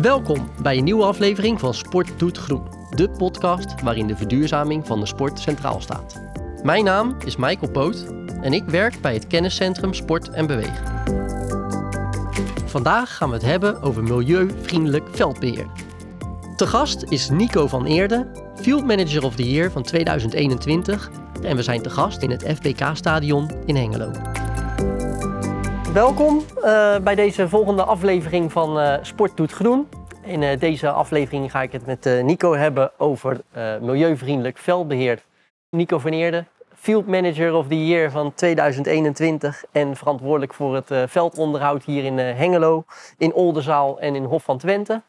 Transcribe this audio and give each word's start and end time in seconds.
Welkom 0.00 0.50
bij 0.62 0.78
een 0.78 0.84
nieuwe 0.84 1.04
aflevering 1.04 1.60
van 1.60 1.74
Sport 1.74 2.18
Doet 2.18 2.38
Groen, 2.38 2.62
de 2.90 3.10
podcast 3.10 3.82
waarin 3.82 4.06
de 4.06 4.16
verduurzaming 4.16 4.86
van 4.86 5.00
de 5.00 5.06
sport 5.06 5.40
centraal 5.40 5.80
staat. 5.80 6.22
Mijn 6.62 6.84
naam 6.84 7.16
is 7.24 7.36
Michael 7.36 7.70
Poot 7.70 8.06
en 8.40 8.52
ik 8.52 8.64
werk 8.64 9.00
bij 9.00 9.14
het 9.14 9.26
kenniscentrum 9.26 9.94
Sport 9.94 10.30
en 10.30 10.46
Bewegen. 10.46 10.84
Vandaag 12.64 13.16
gaan 13.16 13.28
we 13.28 13.34
het 13.34 13.44
hebben 13.44 13.82
over 13.82 14.02
milieuvriendelijk 14.02 15.08
veldbeheer. 15.10 15.66
Te 16.56 16.66
gast 16.66 17.04
is 17.08 17.28
Nico 17.30 17.66
van 17.66 17.86
Eerde, 17.86 18.26
Field 18.54 18.86
Manager 18.86 19.24
of 19.24 19.34
the 19.34 19.50
Year 19.50 19.70
van 19.70 19.82
2021 19.82 21.10
en 21.42 21.56
we 21.56 21.62
zijn 21.62 21.82
te 21.82 21.90
gast 21.90 22.22
in 22.22 22.30
het 22.30 22.42
FBK-stadion 22.42 23.50
in 23.64 23.76
Hengelo. 23.76 24.10
Welkom 25.96 26.42
uh, 26.56 26.98
bij 26.98 27.14
deze 27.14 27.48
volgende 27.48 27.82
aflevering 27.84 28.52
van 28.52 28.78
uh, 28.78 28.94
Sport 29.02 29.36
Doet 29.36 29.52
Groen. 29.52 29.88
In 30.22 30.42
uh, 30.42 30.58
deze 30.58 30.90
aflevering 30.90 31.50
ga 31.50 31.62
ik 31.62 31.72
het 31.72 31.86
met 31.86 32.22
Nico 32.22 32.54
hebben 32.54 32.90
over 32.96 33.40
milieuvriendelijk 33.80 34.58
veldbeheer. 34.58 35.22
Nico 35.70 35.98
van 35.98 36.10
Eerde, 36.10 36.44
Field 36.74 37.06
Manager 37.06 37.54
of 37.54 37.66
the 37.66 37.86
Year 37.86 38.10
van 38.10 38.34
2021 38.34 39.64
en 39.72 39.96
verantwoordelijk 39.96 40.54
voor 40.54 40.74
het 40.74 41.10
veldonderhoud 41.10 41.84
hier 41.84 42.04
in 42.04 42.18
Hengelo, 42.18 42.84
in 43.18 43.32
Oldenzaal 43.32 44.00
en 44.00 44.14
in 44.14 44.24
Hof 44.24 44.44
van 44.44 44.58
Twente. 44.58 45.02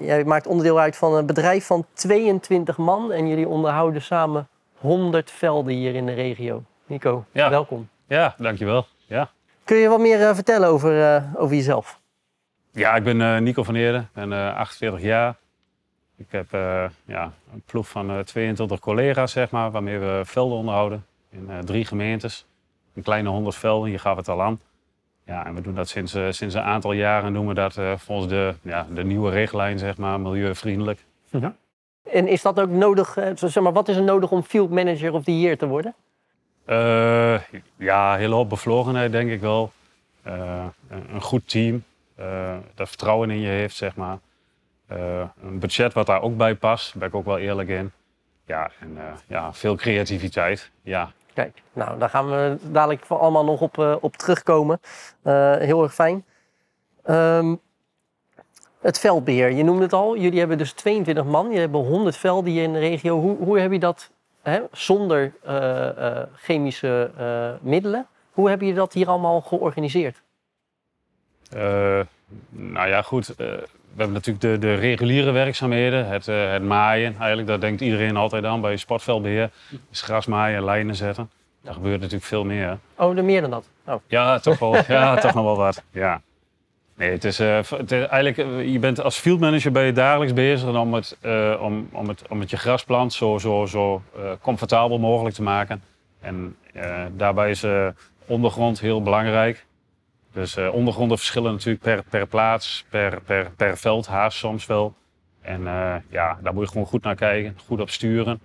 jij 0.00 0.24
maakt 0.24 0.46
onderdeel 0.46 0.80
uit 0.80 0.96
van 0.96 1.14
een 1.14 1.26
bedrijf 1.26 1.66
van 1.66 1.86
22 1.92 2.76
man 2.76 3.12
en 3.12 3.28
jullie 3.28 3.48
onderhouden 3.48 4.02
samen 4.02 4.48
100 4.78 5.30
velden 5.30 5.74
hier 5.74 5.94
in 5.94 6.06
de 6.06 6.14
regio. 6.14 6.62
Nico, 6.86 7.24
ja. 7.32 7.50
welkom. 7.50 7.88
Ja, 8.06 8.34
dankjewel. 8.38 8.86
Ja. 9.06 9.30
Kun 9.70 9.78
je 9.78 9.88
wat 9.88 10.00
meer 10.00 10.20
uh, 10.20 10.34
vertellen 10.34 10.68
over, 10.68 10.98
uh, 10.98 11.34
over 11.36 11.56
jezelf? 11.56 12.00
Ja, 12.72 12.94
ik 12.94 13.02
ben 13.02 13.20
uh, 13.20 13.38
Nico 13.38 13.62
van 13.62 13.74
Eerde, 13.74 13.98
ik 13.98 14.12
ben 14.12 14.32
48 14.54 15.00
jaar. 15.00 15.36
Ik 16.16 16.26
heb 16.30 16.46
ja, 17.04 17.32
een 17.52 17.62
ploeg 17.66 17.88
van 17.88 18.24
22 18.24 18.78
collega's, 18.78 19.32
zeg 19.32 19.50
maar, 19.50 19.70
waarmee 19.70 19.98
we 19.98 20.20
velden 20.24 20.56
onderhouden 20.56 21.06
in 21.30 21.48
drie 21.64 21.84
gemeentes. 21.84 22.46
Een 22.94 23.02
kleine 23.02 23.28
100 23.28 23.56
velden, 23.56 23.90
je 23.90 23.98
gaf 23.98 24.16
het 24.16 24.28
al 24.28 24.42
aan. 24.42 24.60
Ja, 25.24 25.46
en 25.46 25.54
we 25.54 25.60
doen 25.60 25.74
dat 25.74 25.88
sinds, 25.88 26.12
sinds 26.12 26.54
een 26.54 26.62
aantal 26.62 26.92
jaren, 26.92 27.32
doen 27.32 27.46
we 27.46 27.54
dat 27.54 27.78
volgens 27.96 28.28
de, 28.28 28.54
ja, 28.62 28.86
de 28.94 29.04
nieuwe 29.04 29.30
richtlijn, 29.30 29.78
zeg 29.78 29.96
maar, 29.96 30.20
milieuvriendelijk. 30.20 31.04
Ja. 31.30 31.54
En 32.10 32.28
is 32.28 32.42
dat 32.42 32.60
ook 32.60 32.70
nodig, 32.70 33.16
zeg 33.34 33.62
maar, 33.62 33.72
wat 33.72 33.88
is 33.88 33.96
er 33.96 34.02
nodig 34.02 34.30
om 34.30 34.42
Field 34.42 34.70
Manager 34.70 35.12
of 35.12 35.24
the 35.24 35.40
Year 35.40 35.56
te 35.56 35.66
worden? 35.66 35.94
Uh, 36.70 37.40
ja, 37.76 38.16
hele 38.16 38.34
hoop 38.34 38.48
bevlogenheid 38.48 39.12
denk 39.12 39.30
ik 39.30 39.40
wel. 39.40 39.72
Uh, 40.26 40.64
een 40.88 41.22
goed 41.22 41.48
team 41.48 41.84
uh, 42.18 42.56
dat 42.74 42.88
vertrouwen 42.88 43.30
in 43.30 43.40
je 43.40 43.48
heeft, 43.48 43.76
zeg 43.76 43.96
maar. 43.96 44.18
een 45.42 45.58
budget 45.58 45.92
wat 45.92 46.06
daar 46.06 46.22
ook 46.22 46.36
bij 46.36 46.54
past, 46.54 46.92
daar 46.92 46.98
ben 46.98 47.08
ik 47.08 47.14
ook 47.14 47.24
wel 47.24 47.38
eerlijk 47.38 47.68
in. 47.68 47.92
Ja, 48.44 48.70
en 48.80 48.98
ja, 49.26 49.52
veel 49.52 49.74
creativiteit, 49.76 50.70
ja. 50.82 51.12
Kijk, 51.34 51.62
nou, 51.72 51.98
daar 51.98 52.08
gaan 52.08 52.30
we 52.30 52.56
dadelijk 52.62 53.04
allemaal 53.08 53.44
nog 53.44 53.60
op, 53.60 53.98
op 54.00 54.16
terugkomen. 54.16 54.80
heel 55.58 55.82
erg 55.82 55.94
fijn. 55.94 56.24
Um, 57.10 57.60
het 58.80 58.98
veldbeheer, 58.98 59.50
je 59.50 59.64
noemde 59.64 59.82
het 59.82 59.92
al. 59.92 60.16
Jullie 60.16 60.38
hebben 60.38 60.58
dus 60.58 60.72
22 60.72 61.24
man. 61.24 61.50
Je 61.50 61.58
hebben 61.58 61.80
100 61.80 62.16
velden 62.16 62.52
hier 62.52 62.62
in 62.62 62.72
de 62.72 62.78
regio. 62.78 63.20
Hoe, 63.20 63.36
hoe 63.36 63.58
heb 63.58 63.72
je 63.72 63.78
dat 63.78 64.10
hè, 64.42 64.60
zonder 64.72 65.32
uh, 65.46 65.88
uh, 65.98 66.18
chemische 66.36 67.10
uh, 67.20 67.50
middelen. 67.70 68.06
Hoe 68.30 68.48
heb 68.48 68.60
je 68.60 68.74
dat 68.74 68.92
hier 68.92 69.08
allemaal 69.08 69.40
georganiseerd? 69.40 70.22
nou 72.50 72.88
ja, 72.88 73.02
goed. 73.02 73.26
we 73.36 73.66
hebben 73.96 74.12
natuurlijk 74.12 74.40
de, 74.40 74.58
de 74.58 74.74
reguliere 74.74 75.30
werkzaamheden. 75.30 76.06
Het, 76.06 76.26
het, 76.26 76.62
maaien, 76.62 77.16
eigenlijk, 77.18 77.48
daar 77.48 77.60
denkt 77.60 77.80
iedereen 77.80 78.16
altijd 78.16 78.44
aan 78.44 78.60
bij 78.60 78.76
sportveldbeheer. 78.76 79.50
Is 79.90 80.02
grasmaaien, 80.02 80.64
lijnen 80.64 80.94
zetten. 80.94 81.30
Daar 81.62 81.74
gebeurt 81.74 82.00
natuurlijk 82.00 82.24
veel 82.24 82.44
meer. 82.44 82.78
Oh, 82.96 83.16
er 83.16 83.24
meer 83.24 83.40
dan 83.40 83.50
dat? 83.50 83.68
Oh. 83.86 83.94
Ja, 84.06 84.38
toch 84.38 84.58
wel. 84.58 84.76
ja, 84.88 85.16
toch 85.20 85.34
nog 85.34 85.44
wel 85.44 85.56
wat. 85.56 85.82
Ja. 85.90 86.22
Nee, 87.00 87.10
het 87.10 87.24
is, 87.24 87.40
uh, 87.40 87.58
het 87.62 87.92
eigenlijk, 87.92 88.36
je 88.68 88.78
bent 88.78 89.00
als 89.00 89.18
field 89.18 89.40
manager 89.40 89.84
je 89.84 89.92
dagelijks 89.92 90.32
bezig 90.32 90.76
om 90.78 90.94
het, 90.94 91.18
uh, 91.22 91.60
om, 91.60 91.88
om 91.92 92.08
het, 92.08 92.24
om 92.28 92.40
het 92.40 92.50
je 92.50 92.56
grasplant 92.56 93.12
zo, 93.12 93.38
zo, 93.38 93.66
zo 93.66 94.02
comfortabel 94.40 94.98
mogelijk 94.98 95.34
te 95.34 95.42
maken. 95.42 95.82
En 96.20 96.56
daarbij 97.16 97.50
is 97.50 97.66
ondergrond 98.26 98.80
heel 98.80 99.02
belangrijk. 99.02 99.66
Dus 100.32 100.56
ondergronden 100.56 101.18
verschillen 101.18 101.52
natuurlijk 101.52 101.82
per, 101.82 102.02
per 102.10 102.26
plaats, 102.26 102.84
per, 102.90 103.20
per, 103.20 103.50
per 103.56 103.76
veld, 103.76 104.06
haast 104.06 104.38
soms 104.38 104.66
wel. 104.66 104.94
En 105.40 105.62
ja, 106.10 106.38
daar 106.42 106.54
moet 106.54 106.64
je 106.64 106.70
gewoon 106.70 106.86
goed 106.86 107.02
naar 107.02 107.14
kijken, 107.14 107.56
goed 107.66 107.80
op 107.80 107.90
sturen. 107.90 108.40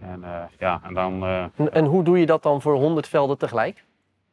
En, 0.00 0.24
ja, 0.58 0.80
en, 0.84 0.94
dan, 0.94 1.24
en 1.72 1.84
hoe 1.84 2.04
doe 2.04 2.18
je 2.18 2.26
dat 2.26 2.42
dan 2.42 2.62
voor 2.62 2.74
100 2.74 3.08
velden 3.08 3.38
tegelijk? 3.38 3.84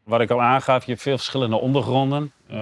Wat 0.05 0.21
ik 0.21 0.29
al 0.29 0.41
aangaf, 0.41 0.85
je 0.85 0.91
hebt 0.91 1.03
veel 1.03 1.17
verschillende 1.17 1.55
ondergronden. 1.55 2.31
Uh, 2.51 2.57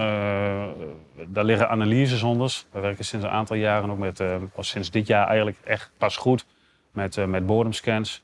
daar 1.28 1.44
liggen 1.44 1.70
analyses 1.70 2.24
onder. 2.24 2.64
We 2.72 2.80
werken 2.80 3.06
sinds 3.06 3.26
een 3.26 3.32
aantal 3.32 3.56
jaren 3.56 3.90
ook 3.90 3.98
met, 3.98 4.20
uh, 4.20 4.36
sinds 4.60 4.92
dit 4.92 5.08
jaar 5.08 5.28
eigenlijk 5.28 5.58
echt 5.64 5.92
pas 5.98 6.18
goed, 6.18 6.46
met, 6.92 7.16
uh, 7.16 7.26
met 7.26 7.46
bodemscans. 7.46 8.24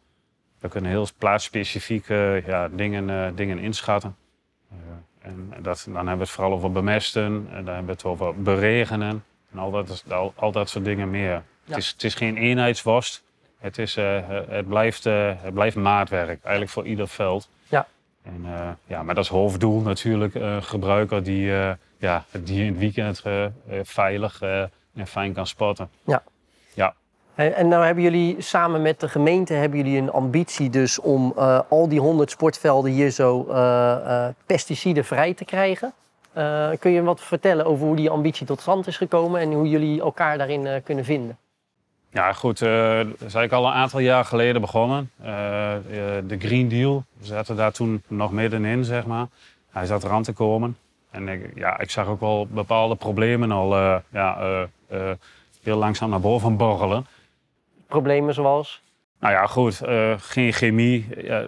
We 0.60 0.68
kunnen 0.68 0.90
heel 0.92 1.08
plaatsspecifiek 1.18 2.08
ja, 2.46 2.68
dingen, 2.68 3.36
dingen 3.36 3.60
inschatten. 3.60 4.16
en 5.22 5.54
dat, 5.62 5.84
dan 5.86 5.96
hebben 5.96 6.18
we 6.18 6.24
het 6.24 6.30
vooral 6.30 6.54
over 6.54 6.72
bemesten, 6.72 7.48
en 7.52 7.66
dan 7.66 7.74
hebben 7.74 7.86
we 7.86 7.92
het 7.92 8.04
over 8.04 8.42
beregenen 8.42 9.24
en 9.52 9.60
al 9.60 9.72
dat, 9.72 10.04
al, 10.10 10.34
al 10.36 10.52
dat 10.52 10.70
soort 10.70 10.86
dingen 10.86 11.10
meer. 11.10 11.32
Ja. 11.32 11.44
Het, 11.64 11.78
is, 11.78 11.90
het 11.90 12.04
is 12.04 12.16
geen 12.16 12.38
eenheidsworst, 12.38 13.24
het, 13.58 13.78
is, 13.78 13.96
het, 13.96 14.68
blijft, 14.68 15.04
het 15.04 15.54
blijft 15.54 15.76
maatwerk, 15.76 16.44
eigenlijk 16.44 16.72
voor 16.72 16.86
ieder 16.86 17.08
veld. 17.08 17.50
En, 18.24 18.42
uh, 18.46 18.70
ja, 18.86 19.04
maar 19.04 19.16
dat 19.16 19.24
is 19.24 19.30
hoofddoel 19.30 19.82
natuurlijk. 19.82 20.36
Uh, 20.36 20.58
gebruiker 20.62 21.24
die, 21.24 21.48
uh, 21.48 21.72
ja, 21.98 22.26
die 22.44 22.64
in 22.64 22.68
het 22.68 22.78
weekend 22.78 23.24
veilig 23.84 24.42
en 24.94 25.08
fijn 25.08 25.34
kan 25.34 25.48
spotten. 25.48 25.90
Ja. 26.04 26.24
ja. 26.74 26.94
En, 27.36 27.56
en 27.56 27.68
nou 27.68 27.86
hebben 27.86 28.04
jullie 28.04 28.42
samen 28.42 28.82
met 28.82 29.00
de 29.00 29.10
gemeente 29.10 29.54
hebben 29.54 29.78
jullie 29.78 29.98
een 29.98 30.12
ambitie 30.12 30.70
dus 30.70 31.00
om 31.00 31.34
al 31.70 31.90
die 31.90 32.00
100 32.00 32.32
sportvelden 32.32 32.92
hier 32.92 33.10
zo 33.12 33.44
pesticidenvrij 34.46 35.34
te 35.34 35.46
krijgen. 35.46 35.94
kun 36.80 36.92
je 36.92 37.02
wat 37.04 37.22
vertellen 37.22 37.66
over 37.66 37.86
hoe 37.86 37.96
die 37.96 38.10
ambitie 38.10 38.46
tot 38.46 38.62
stand 38.62 38.88
is 38.88 38.98
gekomen 38.98 39.42
en 39.42 39.54
hoe 39.54 39.70
jullie 39.70 40.02
elkaar 40.02 40.38
daarin 40.38 40.84
kunnen 40.84 41.06
vinden? 41.06 41.38
Ja, 42.12 42.34
goed. 42.34 42.62
Uh, 42.62 42.98
dat 42.98 43.06
is 43.08 43.20
eigenlijk 43.20 43.54
al 43.54 43.66
een 43.66 43.74
aantal 43.74 44.00
jaar 44.00 44.26
geleden 44.26 44.62
begonnen. 44.62 45.12
Uh, 45.20 45.26
de 46.28 46.36
Green 46.40 46.68
Deal. 46.68 47.04
We 47.18 47.26
zaten 47.26 47.56
daar 47.56 47.72
toen 47.72 48.04
nog 48.08 48.32
middenin, 48.32 48.84
zeg 48.84 49.06
maar. 49.06 49.28
Hij 49.70 49.86
zat 49.86 50.04
eraan 50.04 50.24
te 50.24 50.34
komen. 50.34 50.78
En 51.12 51.28
ik, 51.28 51.52
ja, 51.56 51.80
ik 51.80 51.90
zag 51.90 52.08
ook 52.08 52.20
wel 52.20 52.48
bepaalde 52.48 52.96
problemen 52.96 53.52
al 53.52 53.78
uh, 53.78 53.96
ja, 54.10 54.68
heel 55.64 55.78
langzaam 55.78 56.10
naar 56.10 56.20
boven 56.20 56.58
borrelen. 56.58 57.06
Problemen 57.88 58.34
zoals? 58.34 58.82
Nou 59.20 59.34
ja, 59.34 59.46
goed. 59.46 59.82
geen 60.18 60.54
chemie. 60.54 61.08
Ja, 61.24 61.44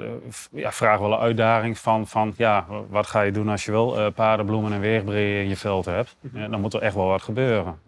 ja, 0.52 0.72
vraag 0.72 1.00
wel 1.00 1.12
een 1.12 1.20
uitdaging 1.20 1.78
van, 1.78 2.08
van 2.08 2.34
ja, 2.38 2.66
wat 2.90 3.08
ga 3.08 3.22
je 3.22 3.32
doen 3.32 3.50
als 3.50 3.66
je 3.66 3.72
wel 3.72 4.12
paardenbloemen 4.12 4.74
en 4.74 4.80
weegbreeën 4.80 5.44
in 5.44 5.50
je 5.50 5.58
veld 5.58 5.86
hebt. 5.86 6.16
Ja, 6.34 6.48
dan 6.48 6.62
moet 6.62 6.74
er 6.74 6.82
echt 6.82 6.96
wel 6.96 7.08
wat 7.08 7.22
gebeuren 7.22 7.80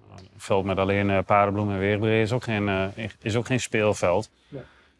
veld 0.43 0.65
met 0.65 0.77
alleen 0.77 1.09
uh, 1.09 1.17
paardenbloemen 1.25 1.73
en 1.73 1.79
weerbree 1.79 2.21
is 2.21 2.31
ook 2.31 2.43
geen, 2.43 2.67
uh, 2.67 2.85
is 3.21 3.35
ook 3.35 3.45
geen 3.45 3.59
speelveld. 3.59 4.29
Ja. 4.47 4.59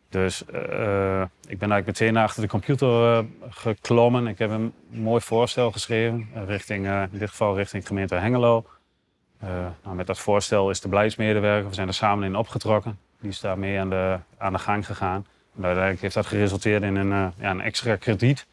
Dus 0.10 0.44
uh, 0.54 1.22
ik 1.48 1.60
ben 1.60 1.72
eigenlijk 1.72 1.86
meteen 1.86 2.18
achter 2.18 2.42
de 2.42 2.48
computer 2.48 3.26
geklommen. 3.50 4.28
Ik 4.28 4.38
heb 4.38 4.50
een 4.50 4.74
mooi 4.90 5.22
voorstel 5.22 5.72
geschreven, 5.72 6.30
richting, 6.46 6.88
in 6.88 7.20
dit 7.20 7.30
geval 7.30 7.56
richting 7.56 7.88
gemeente 7.88 8.16
Hengelo. 8.16 8.66
Nou, 9.84 9.96
met 9.96 10.08
dat 10.08 10.20
voorstel 10.20 10.70
is 10.70 10.82
de 10.82 10.88
beleidsmedewerker, 10.88 11.70
we 11.70 11.76
zijn 11.76 11.88
er 11.88 11.94
samen 11.94 12.28
in 12.28 12.36
opgetrokken. 12.36 13.00
Die 13.20 13.30
is 13.30 13.40
daarmee 13.40 13.80
aan 13.80 13.90
de, 13.90 14.18
aan 14.38 14.54
de 14.54 14.60
gang 14.60 14.86
gegaan. 14.86 15.26
En 15.58 15.64
uiteindelijk 15.64 16.02
heeft 16.02 16.16
dat 16.16 16.26
geresulteerd 16.26 16.84
in 16.84 16.96
een, 16.96 17.34
ja, 17.38 17.50
een 17.50 17.62
extra 17.62 17.96
krediet 17.96 18.46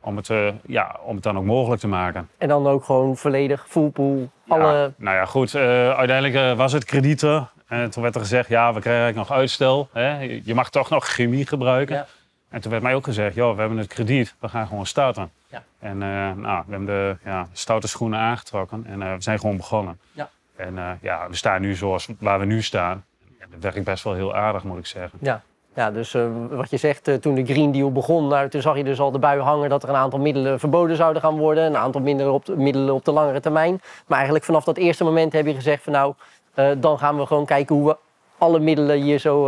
om 0.00 0.16
het, 0.16 0.28
uh, 0.28 0.48
ja, 0.66 0.96
om 1.02 1.14
het 1.14 1.24
dan 1.24 1.38
ook 1.38 1.44
mogelijk 1.44 1.80
te 1.80 1.88
maken. 1.88 2.28
En 2.38 2.48
dan 2.48 2.66
ook 2.66 2.84
gewoon 2.84 3.16
volledig 3.16 3.66
fullpool, 3.68 4.30
alle... 4.48 4.72
Ja, 4.72 4.90
nou 4.96 5.16
ja, 5.16 5.24
goed. 5.24 5.54
Uh, 5.54 5.62
uiteindelijk 5.90 6.34
uh, 6.34 6.56
was 6.56 6.72
het 6.72 6.84
kredieten. 6.84 7.48
En 7.66 7.90
toen 7.90 8.02
werd 8.02 8.14
er 8.14 8.20
gezegd, 8.20 8.48
ja, 8.48 8.74
we 8.74 8.80
krijgen 8.80 9.14
nog 9.14 9.32
uitstel. 9.32 9.88
Hè? 9.92 10.18
Je 10.44 10.54
mag 10.54 10.70
toch 10.70 10.90
nog 10.90 11.06
chemie 11.06 11.46
gebruiken. 11.46 11.96
Ja. 11.96 12.06
En 12.48 12.60
toen 12.60 12.70
werd 12.70 12.82
mij 12.82 12.94
ook 12.94 13.04
gezegd, 13.04 13.34
joh, 13.34 13.54
we 13.54 13.60
hebben 13.60 13.78
het 13.78 13.86
krediet, 13.86 14.34
we 14.40 14.48
gaan 14.48 14.66
gewoon 14.66 14.86
starten. 14.86 15.30
Ja. 15.46 15.62
En 15.78 15.98
nou, 15.98 16.62
we 16.66 16.70
hebben 16.70 16.84
de 16.84 17.16
ja, 17.24 17.48
stoute 17.52 17.88
schoenen 17.88 18.18
aangetrokken 18.18 18.86
en 18.86 18.98
we 18.98 19.22
zijn 19.22 19.38
gewoon 19.38 19.56
begonnen. 19.56 20.00
Ja. 20.12 20.30
En 20.56 20.98
ja, 21.00 21.28
we 21.28 21.36
staan 21.36 21.60
nu 21.60 21.74
zoals 21.74 22.08
waar 22.18 22.38
we 22.38 22.44
nu 22.44 22.62
staan. 22.62 23.04
Ja, 23.38 23.46
dat 23.50 23.60
werkt 23.62 23.84
best 23.84 24.04
wel 24.04 24.14
heel 24.14 24.34
aardig, 24.34 24.62
moet 24.62 24.78
ik 24.78 24.86
zeggen. 24.86 25.18
Ja. 25.22 25.42
Ja, 25.78 25.90
dus 25.90 26.14
eh, 26.14 26.26
wat 26.50 26.70
je 26.70 26.76
zegt, 26.76 27.08
eh, 27.08 27.14
toen 27.14 27.34
de 27.34 27.44
Green 27.44 27.72
Deal 27.72 27.92
begon, 27.92 28.28
nou, 28.28 28.48
toen 28.48 28.60
zag 28.60 28.76
je 28.76 28.84
dus 28.84 29.00
al 29.00 29.10
de 29.10 29.18
bui 29.18 29.40
hangen 29.40 29.68
dat 29.68 29.82
er 29.82 29.88
een 29.88 29.94
aantal 29.94 30.18
middelen 30.18 30.60
verboden 30.60 30.96
zouden 30.96 31.22
gaan 31.22 31.36
worden. 31.36 31.64
Een 31.64 31.76
aantal 31.76 32.00
middelen 32.00 32.32
op 32.32 32.44
de, 32.44 32.56
middelen 32.56 32.94
op 32.94 33.04
de 33.04 33.12
langere 33.12 33.40
termijn. 33.40 33.80
Maar 34.06 34.16
eigenlijk 34.16 34.44
vanaf 34.44 34.64
dat 34.64 34.76
eerste 34.76 35.04
moment 35.04 35.32
heb 35.32 35.46
je 35.46 35.54
gezegd 35.54 35.82
van 35.82 35.92
nou, 35.92 36.14
eh, 36.54 36.70
dan 36.76 36.98
gaan 36.98 37.18
we 37.18 37.26
gewoon 37.26 37.46
kijken 37.46 37.76
hoe 37.76 37.86
we 37.86 37.96
alle 38.38 38.58
middelen 38.58 39.00
hier 39.00 39.18
zo 39.18 39.44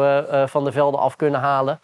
van 0.47 0.65
de 0.65 0.73
velden 0.73 1.01
af 1.01 1.17
kunnen 1.17 1.41
halen. 1.41 1.81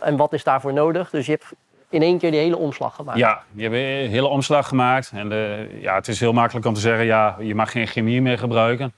En 0.00 0.16
wat 0.16 0.32
is 0.32 0.44
daarvoor 0.44 0.72
nodig? 0.72 1.10
Dus 1.10 1.26
je 1.26 1.32
hebt 1.32 1.52
in 1.88 2.02
één 2.02 2.18
keer 2.18 2.30
die 2.30 2.40
hele 2.40 2.56
omslag 2.56 2.94
gemaakt. 2.94 3.18
Ja, 3.18 3.42
je 3.52 3.62
hebt 3.62 3.74
een 3.74 4.10
hele 4.10 4.28
omslag 4.28 4.68
gemaakt. 4.68 5.10
En 5.14 5.28
de, 5.28 5.68
ja, 5.80 5.94
het 5.94 6.08
is 6.08 6.20
heel 6.20 6.32
makkelijk 6.32 6.66
om 6.66 6.74
te 6.74 6.80
zeggen, 6.80 7.04
ja, 7.04 7.36
je 7.40 7.54
mag 7.54 7.70
geen 7.70 7.86
chemie 7.86 8.22
meer 8.22 8.38
gebruiken. 8.38 8.92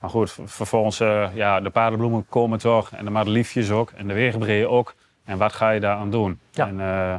Maar 0.00 0.10
goed, 0.10 0.36
vervolgens, 0.44 1.00
eh, 1.00 1.28
ja, 1.34 1.60
de 1.60 1.70
paardenbloemen 1.70 2.26
komen 2.28 2.58
toch. 2.58 2.90
En 2.90 3.04
de 3.04 3.10
madeliefjes 3.10 3.70
ook. 3.70 3.90
En 3.90 4.08
de 4.08 4.14
weegbreeën 4.14 4.68
ook. 4.68 4.94
En 5.24 5.38
wat 5.38 5.52
ga 5.52 5.70
je 5.70 5.80
daaraan 5.80 6.10
doen? 6.10 6.38
Ja. 6.50 6.66
En, 6.66 6.80
eh, 6.80 7.12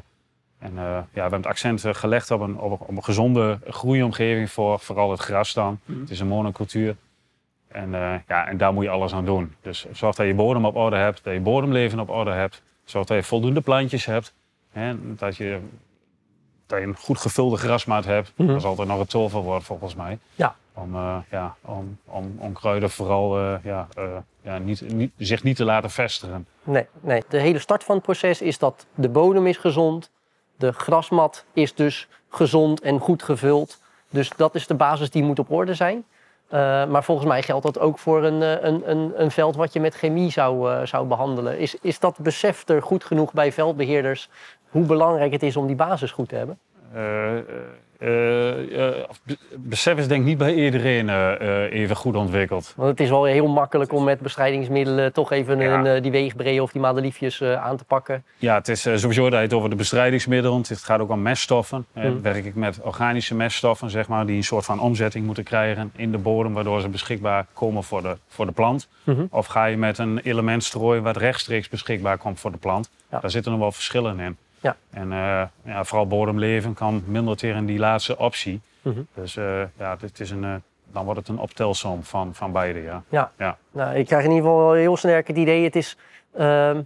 en 0.59 0.71
eh, 0.77 0.83
ja, 0.83 1.03
we 1.13 1.19
hebben 1.19 1.39
het 1.39 1.47
accent 1.47 1.83
gelegd 1.91 2.31
op 2.31 2.41
een, 2.41 2.57
op, 2.57 2.89
een- 2.89 3.03
gezonde 3.03 3.59
groeiomgeving 3.67 4.51
voor 4.51 4.79
vooral 4.79 5.11
het 5.11 5.19
gras 5.19 5.53
dan. 5.53 5.79
Het 5.99 6.09
is 6.09 6.19
een 6.19 6.27
monocultuur. 6.27 6.95
En, 7.67 7.91
ja, 8.27 8.47
en 8.47 8.57
daar 8.57 8.73
moet 8.73 8.83
je 8.83 8.89
alles 8.89 9.13
aan 9.13 9.25
doen. 9.25 9.55
Dus 9.61 9.85
zorg 9.91 10.15
dat 10.15 10.27
je 10.27 10.33
bodem 10.33 10.65
op 10.65 10.75
orde 10.75 10.95
hebt, 10.95 11.23
dat 11.23 11.33
je 11.33 11.39
bodemleven 11.39 11.99
op 11.99 12.09
orde 12.09 12.31
hebt. 12.31 12.61
Zorg 12.83 13.05
dat 13.05 13.17
je 13.17 13.23
voldoende 13.23 13.61
plantjes 13.61 14.05
hebt. 14.05 14.33
Hè, 14.71 15.15
dat, 15.15 15.37
je, 15.37 15.59
dat 16.65 16.79
je 16.79 16.85
een 16.85 16.95
goed 16.95 17.17
gevulde 17.17 17.57
grasmaat 17.57 18.05
hebt. 18.05 18.31
Mhm. 18.35 18.47
Dat 18.47 18.57
is 18.57 18.63
altijd 18.63 18.87
nog 18.87 18.99
het 18.99 19.09
toverwoord 19.09 19.63
volgens 19.63 19.95
mij. 19.95 20.17
Ja. 20.35 20.55
Om, 20.73 20.95
eh, 20.95 21.17
ja, 21.31 21.55
om, 21.61 21.97
om, 22.05 22.35
om 22.39 22.53
kruiden 22.53 22.89
vooral 22.89 23.37
eh, 23.37 23.55
ja, 23.63 23.87
eh, 23.95 24.03
ja, 24.41 24.57
niet, 24.57 24.93
niet, 24.93 25.11
zich 25.17 25.43
niet 25.43 25.55
te 25.55 25.65
laten 25.65 25.89
vestigen. 25.89 26.47
Nee, 26.63 26.87
nee, 26.99 27.23
de 27.29 27.39
hele 27.39 27.59
start 27.59 27.83
van 27.83 27.95
het 27.95 28.03
proces 28.03 28.41
is 28.41 28.57
dat 28.57 28.85
de 28.95 29.09
bodem 29.09 29.47
is 29.47 29.57
gezond. 29.57 30.11
De 30.55 30.71
grasmat 30.71 31.45
is 31.53 31.75
dus 31.75 32.07
gezond 32.29 32.81
en 32.81 32.99
goed 32.99 33.23
gevuld. 33.23 33.81
Dus 34.09 34.31
dat 34.35 34.55
is 34.55 34.67
de 34.67 34.75
basis 34.75 35.09
die 35.09 35.23
moet 35.23 35.39
op 35.39 35.51
orde 35.51 35.73
zijn. 35.73 36.03
Maar 36.89 37.03
volgens 37.03 37.27
mij 37.27 37.43
geldt 37.43 37.65
dat 37.65 37.79
ook 37.79 37.99
voor 37.99 38.23
een, 38.23 38.41
een, 38.67 38.89
een, 38.89 39.21
een 39.21 39.31
veld 39.31 39.55
wat 39.55 39.73
je 39.73 39.79
met 39.79 39.95
chemie 39.95 40.31
zou, 40.31 40.85
zou 40.87 41.07
behandelen. 41.07 41.59
Is, 41.59 41.75
is 41.81 41.99
dat 41.99 42.17
besef 42.19 42.67
er 42.67 42.81
goed 42.81 43.03
genoeg 43.03 43.33
bij 43.33 43.51
veldbeheerders 43.51 44.29
hoe 44.69 44.85
belangrijk 44.85 45.31
het 45.31 45.43
is 45.43 45.57
om 45.57 45.67
die 45.67 45.75
basis 45.75 46.11
goed 46.11 46.29
te 46.29 46.35
hebben? 46.35 46.59
Eh, 46.93 47.37
eh, 47.99 48.87
eh, 48.87 48.95
be- 49.23 49.37
besef 49.57 49.97
is 49.97 50.07
denk 50.07 50.21
ik 50.21 50.27
niet 50.27 50.37
bij 50.37 50.53
iedereen 50.53 51.09
even 51.69 51.95
goed 51.95 52.15
ontwikkeld. 52.15 52.73
Want 52.75 52.89
het 52.89 52.99
is 52.99 53.09
wel 53.09 53.23
heel 53.25 53.47
makkelijk 53.47 53.93
om 53.93 54.03
met 54.03 54.19
bestrijdingsmiddelen 54.19 55.13
toch 55.13 55.31
even 55.31 55.59
Ja. 55.59 55.85
een, 55.85 56.01
die 56.01 56.11
weegbreeën 56.11 56.61
of 56.61 56.71
die 56.71 56.81
madeliefjes 56.81 57.43
aan 57.43 57.77
te 57.77 57.83
pakken. 57.83 58.23
Ja, 58.37 58.55
het 58.55 58.67
is 58.67 58.81
sowieso 58.81 59.23
dat 59.23 59.33
je 59.33 59.45
het 59.45 59.53
over 59.53 59.69
de 59.69 59.75
bestrijdingsmiddelen. 59.75 60.57
Het 60.67 60.83
gaat 60.83 60.99
ook 60.99 61.09
om 61.09 61.21
meststoffen. 61.21 61.85
Hmm. 61.93 62.21
werk 62.21 62.45
ik 62.45 62.55
met 62.55 62.79
organische 62.81 63.35
meststoffen, 63.35 63.89
zeg 63.89 64.07
maar, 64.07 64.25
die 64.25 64.35
een 64.35 64.43
soort 64.43 64.65
van 64.65 64.79
omzetting 64.79 65.25
moeten 65.25 65.43
krijgen 65.43 65.91
in 65.95 66.11
de 66.11 66.17
bodem, 66.17 66.53
waardoor 66.53 66.81
ze 66.81 66.89
beschikbaar 66.89 67.45
komen 67.53 67.83
voor 67.83 68.01
de, 68.01 68.17
voor 68.27 68.45
de 68.45 68.51
plant. 68.51 68.87
Mhm. 69.03 69.25
Of 69.29 69.45
ga 69.45 69.65
je 69.65 69.77
met 69.77 69.97
een 69.97 70.19
element 70.19 70.63
strooien 70.63 71.03
wat 71.03 71.17
rechtstreeks 71.17 71.69
beschikbaar 71.69 72.17
komt 72.17 72.39
voor 72.39 72.51
de 72.51 72.57
plant. 72.57 72.89
Ja. 73.11 73.19
Daar 73.19 73.31
zitten 73.31 73.51
nog 73.51 73.61
wel 73.61 73.71
verschillen 73.71 74.19
in. 74.19 74.37
Ja. 74.59 74.75
En 74.89 75.11
eh, 75.11 75.43
ja, 75.63 75.83
vooral 75.83 76.07
bodemleven 76.07 76.73
kan 76.73 77.03
minder 77.05 77.37
tegen 77.37 77.65
die 77.65 77.79
laatste 77.79 78.17
optie. 78.17 78.61
Mhm. 78.81 79.01
Dus 79.13 79.37
eh, 79.37 79.61
ja, 79.77 79.95
dit 79.95 80.19
is 80.19 80.31
een, 80.31 80.43
eh, 80.43 80.55
dan 80.91 81.05
wordt 81.05 81.19
het 81.19 81.29
een 81.29 81.39
optelsom 81.39 82.03
van, 82.03 82.35
van 82.35 82.51
beide, 82.51 82.81
ja. 82.81 83.03
Ja. 83.09 83.31
Ja. 83.37 83.57
Nou, 83.71 83.95
ik 83.95 84.05
krijg 84.05 84.23
in 84.23 84.29
ieder 84.31 84.45
geval 84.45 84.65
wel 84.65 84.73
heel 84.73 84.97
sterk 84.97 85.27
het 85.27 85.37
idee, 85.37 85.63
het 85.63 85.75
is 85.75 85.97
ehm, 86.33 86.81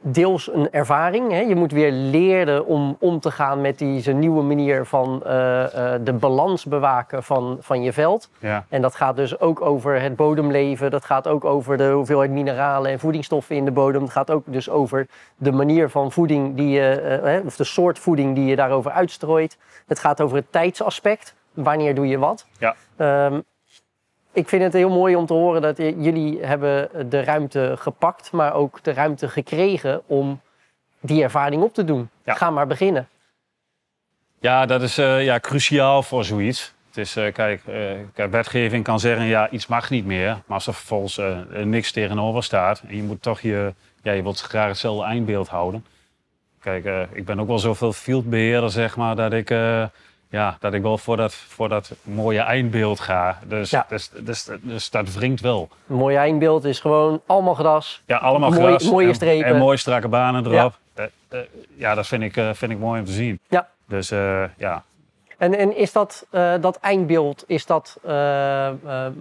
deels 0.00 0.52
een 0.52 0.70
ervaring. 0.70 1.30
Hè? 1.30 1.40
Je 1.40 1.54
moet 1.54 1.72
weer 1.72 1.92
leren 1.92 2.66
om 2.66 2.96
om 3.00 3.20
te 3.20 3.30
gaan 3.30 3.60
met 3.60 3.78
deze 3.78 4.12
nieuwe 4.12 4.42
manier 4.42 4.86
van 4.86 5.24
eh, 5.24 5.94
eh, 5.94 6.00
de 6.04 6.12
balans 6.12 6.64
bewaken 6.64 7.22
van, 7.22 7.56
van 7.60 7.82
je 7.82 7.92
veld. 7.92 8.30
ja. 8.38 8.64
En 8.68 8.82
dat 8.82 8.94
gaat 8.94 9.16
dus 9.16 9.40
ook 9.40 9.60
over 9.60 10.00
het 10.00 10.16
bodemleven. 10.16 10.90
Dat 10.90 11.04
gaat 11.04 11.28
ook 11.28 11.44
over 11.44 11.76
de 11.76 11.90
hoeveelheid 11.90 12.30
mineralen 12.30 12.90
en 12.90 12.98
voedingsstoffen 12.98 13.56
in 13.56 13.64
de 13.64 13.70
bodem. 13.70 14.02
Het 14.02 14.10
gaat 14.10 14.30
ook 14.30 14.42
dus 14.46 14.70
over 14.70 15.06
de 15.36 15.52
manier 15.52 15.90
van 15.90 16.12
voeding 16.12 16.56
die 16.56 16.68
je, 16.68 16.90
eh, 17.00 17.46
of 17.46 17.56
de 17.56 17.64
soort 17.64 17.98
voeding 17.98 18.34
die 18.34 18.44
je 18.44 18.56
daarover 18.56 18.90
uitstrooit. 18.90 19.58
Het 19.86 19.98
gaat 19.98 20.20
over 20.20 20.36
het 20.36 20.52
tijdsaspect. 20.52 21.34
Wanneer 21.52 21.94
doe 21.94 22.06
je 22.06 22.18
wat? 22.18 22.46
Ja. 22.58 22.74
Ehm, 22.96 23.40
ik 24.32 24.48
vind 24.48 24.62
het 24.62 24.72
heel 24.72 24.90
mooi 24.90 25.16
om 25.16 25.26
te 25.26 25.32
horen 25.32 25.62
dat 25.62 25.76
jullie 25.76 26.44
hebben 26.44 27.10
de 27.10 27.22
ruimte 27.24 27.74
gepakt, 27.78 28.32
maar 28.32 28.54
ook 28.54 28.82
de 28.82 28.92
ruimte 28.92 29.28
gekregen 29.28 30.02
om 30.06 30.40
die 31.00 31.22
ervaring 31.22 31.62
op 31.62 31.74
te 31.74 31.84
doen. 31.84 32.10
Ja. 32.24 32.34
Ga 32.34 32.50
maar 32.50 32.66
beginnen. 32.66 33.08
Ja, 34.40 34.66
dat 34.66 34.82
is 34.82 34.98
eh, 34.98 35.24
ja, 35.24 35.40
cruciaal 35.40 36.02
voor 36.02 36.24
zoiets. 36.24 36.74
Het 36.88 36.96
is, 36.96 37.16
eh, 37.16 37.32
kijk, 37.32 37.62
eh, 37.66 37.90
kijk, 38.14 38.30
wetgeving 38.30 38.84
kan 38.84 39.00
zeggen, 39.00 39.26
ja, 39.26 39.50
iets 39.50 39.66
mag 39.66 39.90
niet 39.90 40.06
meer. 40.06 40.28
Maar 40.28 40.56
als 40.56 40.66
er 40.66 40.74
vervolgens 40.74 41.20
niks 41.64 41.92
tegenover 41.92 42.42
staat 42.42 42.82
en 42.88 42.96
je 42.96 43.02
moet 43.02 43.22
toch 43.22 43.40
je, 43.40 43.74
ja, 44.02 44.12
je 44.12 44.22
wilt 44.22 44.40
graag 44.40 44.68
hetzelfde 44.68 45.04
eindbeeld 45.04 45.48
houden. 45.48 45.84
Kijk, 46.60 47.08
ik 47.12 47.24
ben 47.24 47.40
ook 47.40 47.46
wel 47.46 47.58
zoveel 47.58 47.92
fieldbeheerder, 47.92 48.70
zeg 48.70 48.96
maar, 48.96 49.16
dat 49.16 49.32
ik, 49.32 49.48
ja, 50.28 50.56
dat 50.60 50.74
ik 50.74 50.82
wel 50.82 50.98
voor 50.98 51.16
dat, 51.16 51.34
voor 51.34 51.68
dat 51.68 51.90
mooie 52.02 52.40
eindbeeld 52.40 53.00
ga. 53.00 53.38
Dus, 53.46 53.70
Ja. 53.70 53.86
dus, 53.88 54.10
dus, 54.20 54.48
dus 54.62 54.90
dat 54.90 55.12
wringt 55.12 55.40
wel. 55.40 55.68
Een 55.88 55.96
mooi 55.96 56.16
eindbeeld 56.16 56.64
is 56.64 56.80
gewoon 56.80 57.20
allemaal 57.26 57.54
gras. 57.54 58.02
Ja, 58.06 58.16
allemaal 58.16 58.50
Mooi- 58.50 58.62
gras 58.62 58.90
mooie 58.90 59.08
en, 59.08 59.14
strepen. 59.14 59.46
en 59.46 59.56
mooie 59.58 59.76
strakke 59.76 60.08
banen 60.08 60.46
erop. 60.46 60.78
Ja. 60.94 61.08
Ja, 61.30 61.44
ja 61.76 61.94
dat 61.94 62.06
vind 62.06 62.22
ik, 62.22 62.36
eh, 62.36 62.50
vind 62.52 62.72
ik 62.72 62.78
mooi 62.78 63.00
om 63.00 63.06
te 63.06 63.12
zien. 63.12 63.40
Ja. 63.48 63.68
Dus 63.86 64.10
eh, 64.10 64.44
ja, 64.56 64.82
En, 65.38 65.54
en 65.58 65.76
is 65.76 65.92
dat, 65.92 66.26
eh, 66.30 66.54
dat 66.60 66.78
eindbeeld, 66.80 67.44
is 67.46 67.66
dat, 67.66 67.98
eh, 68.04 68.68
eh, 68.68 68.74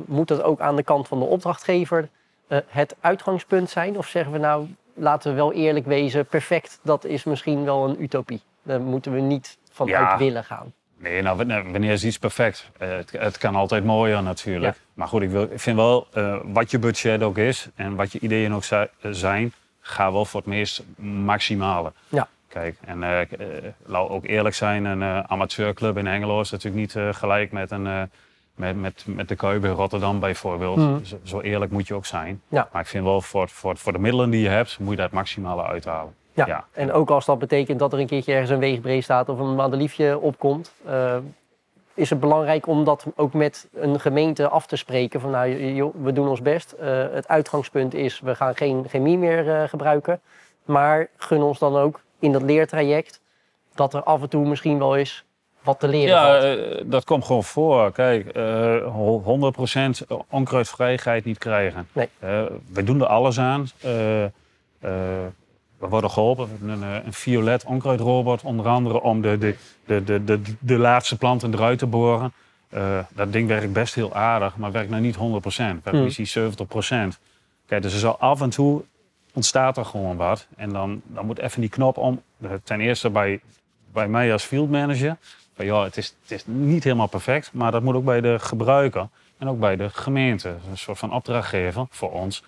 moet 0.05 0.27
dat 0.27 0.43
ook 0.43 0.59
aan 0.59 0.75
de 0.75 0.83
kant 0.83 1.07
van 1.07 1.19
de 1.19 1.25
opdrachtgever 1.25 2.09
eh, 2.47 2.57
het 2.67 2.95
uitgangspunt 3.01 3.69
zijn? 3.69 3.97
Of 3.97 4.07
zeggen 4.07 4.31
we 4.31 4.37
nou, 4.37 4.67
laten 4.93 5.29
we 5.31 5.35
wel 5.37 5.53
eerlijk 5.53 5.85
wezen, 5.85 6.25
perfect, 6.25 6.79
dat 6.83 7.05
is 7.05 7.23
misschien 7.23 7.63
wel 7.65 7.89
een 7.89 8.01
utopie. 8.03 8.41
Daar 8.63 8.81
moeten 8.81 9.11
we 9.13 9.19
niet 9.19 9.57
vanuit 9.71 10.09
Ja. 10.09 10.17
willen 10.17 10.43
gaan. 10.43 10.73
Nee, 10.99 11.21
nou, 11.21 11.37
wanneer 11.71 11.91
is 11.91 12.05
iets 12.05 12.19
perfect? 12.19 12.69
Eh, 12.77 12.89
het, 12.89 13.11
het 13.11 13.37
kan 13.37 13.55
altijd 13.55 13.83
mooier 13.83 14.23
natuurlijk. 14.23 14.75
Ja. 14.75 14.81
Maar 14.93 15.07
goed, 15.07 15.21
ik, 15.21 15.29
wil, 15.29 15.41
ik 15.43 15.59
vind 15.59 15.75
wel, 15.75 16.07
eh, 16.13 16.37
wat 16.43 16.71
je 16.71 16.79
budget 16.79 17.23
ook 17.23 17.37
is 17.37 17.67
en 17.75 17.95
wat 17.95 18.11
je 18.11 18.19
ideeën 18.19 18.53
ook 18.53 18.63
zi- 18.63 18.87
zijn, 19.01 19.53
ga 19.79 20.11
wel 20.11 20.25
voor 20.25 20.39
het 20.39 20.49
meest 20.49 20.83
maximale. 20.97 21.91
Ja. 22.09 22.27
Kijk, 22.47 22.77
en 22.85 23.03
eh, 23.03 23.21
ik, 23.21 23.29
laat 23.85 24.09
ook 24.09 24.25
eerlijk 24.25 24.55
zijn, 24.55 24.85
een 24.85 25.29
amateurclub 25.29 25.97
in 25.97 26.05
Hengelo 26.05 26.39
is 26.41 26.51
natuurlijk 26.51 26.95
niet 26.95 27.15
gelijk 27.15 27.51
met, 27.51 27.71
een, 27.71 28.09
met, 28.55 28.75
met, 28.81 29.03
met 29.05 29.27
de 29.27 29.35
Kuip 29.35 29.63
in 29.65 29.71
Rotterdam 29.71 30.19
bijvoorbeeld. 30.19 30.77
Mhm. 30.77 31.03
Zo, 31.03 31.19
zo 31.23 31.41
eerlijk 31.41 31.71
moet 31.71 31.87
je 31.87 31.93
ook 31.93 32.05
zijn. 32.05 32.41
Ja. 32.47 32.69
Maar 32.71 32.81
ik 32.81 32.87
vind 32.87 33.03
wel, 33.03 33.21
voor, 33.21 33.49
voor, 33.49 33.77
voor 33.77 33.91
de 33.93 33.99
middelen 33.99 34.29
die 34.29 34.41
je 34.41 34.49
hebt, 34.49 34.79
moet 34.79 34.89
je 34.89 34.95
daar 34.95 35.05
het 35.05 35.13
maximale 35.15 35.63
uithalen. 35.65 36.13
Ja. 36.45 36.45
Ja. 36.47 36.65
En 36.71 36.91
ook 36.91 37.09
als 37.09 37.25
dat 37.25 37.39
betekent 37.39 37.79
dat 37.79 37.93
er 37.93 37.99
een 37.99 38.07
keertje 38.07 38.31
ergens 38.31 38.49
een 38.49 38.59
weegbreed 38.59 39.03
staat 39.03 39.29
of 39.29 39.39
een 39.39 39.55
madeliefje 39.55 40.19
opkomt, 40.19 40.71
eh, 40.85 41.15
is 41.93 42.09
het 42.09 42.19
belangrijk 42.19 42.67
om 42.67 42.83
dat 42.83 43.05
ook 43.15 43.33
met 43.33 43.67
een 43.73 43.99
gemeente 43.99 44.47
af 44.47 44.67
te 44.67 44.75
spreken. 44.75 45.21
Van 45.21 45.31
nou, 45.31 45.73
joh, 45.73 45.95
we 46.03 46.13
doen 46.13 46.27
ons 46.27 46.41
best. 46.41 46.71
Eh, 46.71 47.03
het 47.11 47.27
uitgangspunt 47.27 47.93
is, 47.93 48.19
we 48.19 48.35
gaan 48.35 48.55
geen 48.55 48.85
chemie 48.89 49.17
meer 49.17 49.55
eh, 49.55 49.67
gebruiken. 49.67 50.19
Maar 50.65 51.07
gun 51.17 51.41
ons 51.41 51.59
dan 51.59 51.75
ook 51.77 52.01
in 52.19 52.31
dat 52.31 52.41
leertraject 52.41 53.21
dat 53.75 53.93
er 53.93 54.03
af 54.03 54.21
en 54.21 54.29
toe 54.29 54.47
misschien 54.47 54.79
wel 54.79 54.95
eens 54.95 55.23
wat 55.63 55.79
te 55.79 55.87
leren 55.87 56.07
Ja, 56.15 56.41
valt. 56.41 56.91
dat 56.91 57.03
komt 57.03 57.25
gewoon 57.25 57.43
voor. 57.43 57.91
Kijk, 57.91 58.27
eh, 58.27 58.43
ho- 58.93 59.21
100% 59.23 60.05
onkruidvrijheid 60.29 61.25
niet 61.25 61.37
krijgen. 61.37 61.87
Nee. 61.91 62.09
We 62.73 62.83
doen 62.83 63.01
er 63.01 63.07
alles 63.07 63.39
aan. 63.39 63.67
We 65.79 65.87
worden 65.87 66.11
geholpen. 66.11 66.45
We 66.45 66.49
hebben 66.51 66.69
een, 66.69 66.99
eh, 66.99 67.05
een 67.05 67.13
violet 67.13 67.63
onkruidrobot, 67.63 68.41
onder 68.43 68.67
andere 68.67 69.01
om 69.01 69.21
de, 69.21 69.37
de, 69.37 69.55
de, 69.85 70.03
de, 70.03 70.23
de, 70.23 70.41
de 70.59 70.77
laatste 70.77 71.17
planten 71.17 71.53
eruit 71.53 71.79
te 71.79 71.85
boren. 71.85 72.33
Eh, 72.69 72.99
dat 73.09 73.31
ding 73.31 73.47
werkt 73.47 73.73
best 73.73 73.95
heel 73.95 74.13
aardig, 74.13 74.57
maar 74.57 74.71
werkt 74.71 74.89
nou 74.89 75.01
niet 75.01 75.15
100%. 75.15 75.19
Werkt 75.83 75.83
Hmm. 75.83 76.03
misschien 76.03 76.27
70%. 76.27 77.19
Kijk, 77.65 77.81
dus 77.81 77.93
er 77.93 77.99
zal 77.99 78.17
af 78.19 78.41
en 78.41 78.49
toe 78.49 78.83
ontstaat 79.33 79.77
er 79.77 79.85
gewoon 79.85 80.17
wat. 80.17 80.47
En 80.55 80.69
dan, 80.69 81.01
dan 81.05 81.25
moet 81.25 81.39
even 81.39 81.61
die 81.61 81.69
knop 81.69 81.97
om. 81.97 82.21
Eh, 82.41 82.49
Ten 82.63 82.79
eerste 82.81 83.09
bij, 83.09 83.39
bij 83.93 84.07
mij 84.07 84.31
als 84.31 84.43
field 84.43 84.69
manager. 84.69 85.17
Van, 85.55 85.65
ja, 85.65 85.83
het, 85.83 85.97
is, 85.97 86.15
het 86.21 86.31
is 86.31 86.43
niet 86.45 86.83
helemaal 86.83 87.07
perfect, 87.07 87.53
maar 87.53 87.71
dat 87.71 87.81
moet 87.83 87.95
ook 87.95 88.05
bij 88.05 88.21
de 88.21 88.39
gebruiker 88.39 89.07
en 89.37 89.47
ook 89.47 89.59
bij 89.59 89.75
de 89.75 89.89
gemeente. 89.89 90.49
Een 90.69 90.77
soort 90.77 90.97
van 90.97 91.13
opdrachtgever 91.13 91.85
voor 91.89 92.11
ons. 92.11 92.43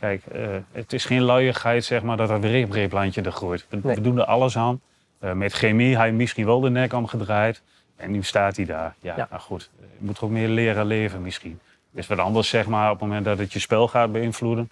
Kijk, 0.00 0.22
eh, 0.26 0.48
het 0.72 0.92
is 0.92 1.04
geen 1.04 1.22
luiigheid 1.22 1.84
zeg 1.84 2.02
maar, 2.02 2.16
dat 2.16 2.30
er 2.30 2.40
weer 2.40 2.62
een 2.62 2.68
breedplantje 2.68 3.22
er 3.22 3.32
groeit. 3.32 3.66
We, 3.68 3.78
Nee. 3.82 3.94
we 3.94 4.00
doen 4.00 4.18
er 4.18 4.24
alles 4.24 4.56
aan. 4.56 4.80
Eh, 5.18 5.32
met 5.32 5.52
chemie, 5.52 5.96
hij 5.96 6.12
misschien 6.12 6.46
wel 6.46 6.60
de 6.60 6.70
nek 6.70 6.92
omgedraaid. 6.92 7.62
En 7.96 8.10
nu 8.10 8.22
staat 8.22 8.56
hij 8.56 8.64
daar. 8.64 8.94
Ja, 9.00 9.14
Ja. 9.16 9.26
nou 9.30 9.42
goed. 9.42 9.70
Je 9.80 9.86
moet 9.98 10.16
er 10.18 10.24
ook 10.24 10.30
meer 10.30 10.48
leren 10.48 10.86
leven 10.86 11.22
misschien. 11.22 11.58
is 11.94 12.06
wat 12.06 12.18
anders 12.18 12.48
zeg 12.48 12.66
maar 12.66 12.90
op 12.90 12.98
het 13.00 13.08
moment 13.08 13.24
dat 13.24 13.38
het 13.38 13.52
je 13.52 13.58
spel 13.58 13.88
gaat 13.88 14.12
beïnvloeden. 14.12 14.70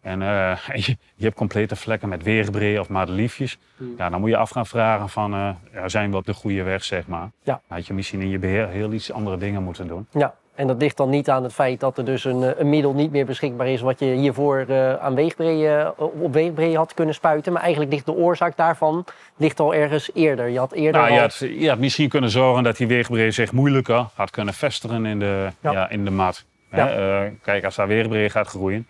En 0.00 0.22
eh, 0.22 0.58
je, 0.86 0.96
je 1.14 1.24
hebt 1.24 1.36
complete 1.36 1.76
vlekken 1.76 2.08
met 2.08 2.22
weerbreed 2.22 2.78
of 2.78 2.88
madeliefjes. 2.88 3.58
Hmm. 3.76 3.94
Ja, 3.98 4.10
dan 4.10 4.20
moet 4.20 4.30
je 4.30 4.36
af 4.36 4.50
gaan 4.50 4.66
vragen 4.66 5.08
van, 5.08 5.56
ja, 5.72 5.88
zijn 5.88 6.10
we 6.10 6.16
op 6.16 6.24
de 6.24 6.34
goede 6.34 6.62
weg, 6.62 6.84
zeg 6.84 7.06
maar. 7.06 7.30
Ja. 7.42 7.60
Dan 7.68 7.76
had 7.76 7.86
je 7.86 7.94
misschien 7.94 8.20
in 8.20 8.28
je 8.28 8.38
beheer 8.38 8.68
heel 8.68 8.92
iets 8.92 9.12
andere 9.12 9.36
dingen 9.38 9.62
moeten 9.62 9.86
doen. 9.86 10.06
Ja, 10.10 10.34
en 10.54 10.66
dat 10.66 10.80
ligt 10.80 10.96
dan 10.96 11.10
niet 11.10 11.30
aan 11.30 11.42
het 11.42 11.52
feit 11.52 11.80
dat 11.80 11.98
er 11.98 12.04
dus 12.04 12.24
een, 12.24 12.42
eh, 12.42 12.50
een 12.56 12.68
middel 12.68 12.92
niet 12.94 13.10
meer 13.10 13.26
beschikbaar 13.26 13.68
is 13.68 13.80
wat 13.80 13.98
je 13.98 14.06
hiervoor 14.06 14.64
eh, 14.68 14.94
aan 14.94 15.14
weegbree, 15.14 15.68
eh, 15.68 15.90
op 15.96 16.32
weegbree 16.32 16.76
had 16.76 16.94
kunnen 16.94 17.14
spuiten. 17.14 17.52
Maar 17.52 17.62
eigenlijk 17.62 17.92
ligt 17.92 18.06
de 18.06 18.14
oorzaak 18.14 18.56
daarvan 18.56 19.04
ligt 19.36 19.60
al 19.60 19.74
ergens 19.74 20.10
eerder. 20.14 20.48
Je 20.48 20.58
had 20.58 20.72
eerder 20.72 21.00
Nou, 21.00 21.12
je 21.12 21.20
al... 21.20 21.20
had, 21.20 21.38
je 21.38 21.68
had 21.68 21.78
misschien 21.78 22.08
kunnen 22.08 22.30
zorgen 22.30 22.62
dat 22.62 22.76
die 22.76 22.86
weerbreed 22.86 23.34
zich 23.34 23.52
moeilijker 23.52 24.06
had 24.14 24.30
kunnen 24.30 24.54
vestigen 24.54 25.06
in 25.06 25.18
de, 25.18 25.48
Ja. 25.60 25.72
ja. 25.72 25.90
in 25.90 26.04
de 26.04 26.10
mat. 26.10 26.44
Ja. 26.70 26.86
Hè, 26.86 27.30
kijk, 27.42 27.64
als 27.64 27.74
daar 27.74 27.86
weerbreed 27.86 28.30
gaat 28.30 28.48
groeien, 28.48 28.86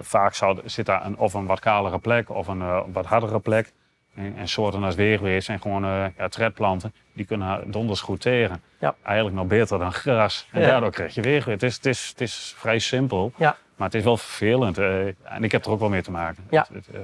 vaak 0.00 0.34
zal, 0.34 0.58
zit 0.64 0.86
daar 0.86 1.06
een, 1.06 1.18
of 1.18 1.34
een 1.34 1.46
wat 1.46 1.60
kalere 1.60 1.98
plek 1.98 2.30
of 2.30 2.46
een 2.46 2.92
wat 2.92 3.06
hardere 3.06 3.38
plek. 3.38 3.72
En, 4.18 4.34
en 4.36 4.48
soorten 4.48 4.82
als 4.84 4.94
weerbreed 4.94 5.44
zijn 5.44 5.60
gewoon 5.60 5.84
eh 5.84 6.04
ja, 6.16 6.28
tredplanten, 6.28 6.92
die 7.12 7.24
kunnen 7.26 7.70
donders 7.70 8.00
goed 8.00 8.20
tegen. 8.20 8.62
Ja. 8.80 8.94
Eigenlijk 9.02 9.36
nog 9.36 9.46
beter 9.46 9.78
dan 9.78 9.92
gras. 9.92 10.48
En 10.52 10.60
Ja. 10.60 10.66
daardoor 10.66 10.90
krijg 10.90 11.14
je 11.14 11.20
weerbreed. 11.20 11.60
Het 11.60 11.70
is, 11.70 11.76
het, 11.76 11.86
is, 11.86 12.08
het 12.08 12.20
is 12.20 12.54
vrij 12.56 12.78
simpel, 12.78 13.32
Ja. 13.36 13.56
maar 13.76 13.86
het 13.86 13.96
is 13.96 14.04
wel 14.04 14.16
vervelend. 14.16 14.78
eh, 14.78 15.06
en 15.06 15.42
ik 15.44 15.52
heb 15.52 15.64
er 15.64 15.70
ook 15.70 15.80
wel 15.80 15.88
mee 15.88 16.02
te 16.02 16.10
maken. 16.10 16.44
Ja. 16.50 16.66
Het- 16.72 16.86
het, 16.86 16.94
eh, 16.94 17.00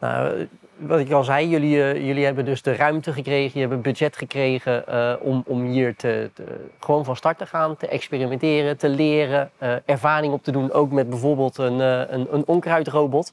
Nou, 0.00 0.48
wat 0.76 0.98
ik 1.00 1.10
al 1.12 1.24
zei, 1.24 1.48
jullie, 1.48 2.04
jullie 2.06 2.24
hebben 2.24 2.44
dus 2.44 2.62
de 2.62 2.74
ruimte 2.76 3.12
gekregen, 3.12 3.50
je 3.52 3.60
hebt 3.60 3.72
het 3.72 3.82
budget 3.82 4.16
gekregen 4.16 4.84
om, 5.20 5.42
om 5.46 5.64
hier 5.64 5.96
te, 5.96 6.30
te- 6.34 6.66
gewoon 6.80 7.04
van 7.04 7.16
start 7.16 7.38
te 7.38 7.46
gaan, 7.46 7.76
te 7.76 7.88
experimenteren, 7.88 8.76
te 8.76 8.88
leren, 8.88 9.50
ervaring 9.84 10.32
op 10.32 10.42
te 10.42 10.50
doen, 10.50 10.72
ook 10.72 10.90
met 10.90 11.10
bijvoorbeeld 11.10 11.58
een, 11.58 11.78
een, 12.14 12.26
een 12.34 12.46
onkruidrobot. 12.46 13.32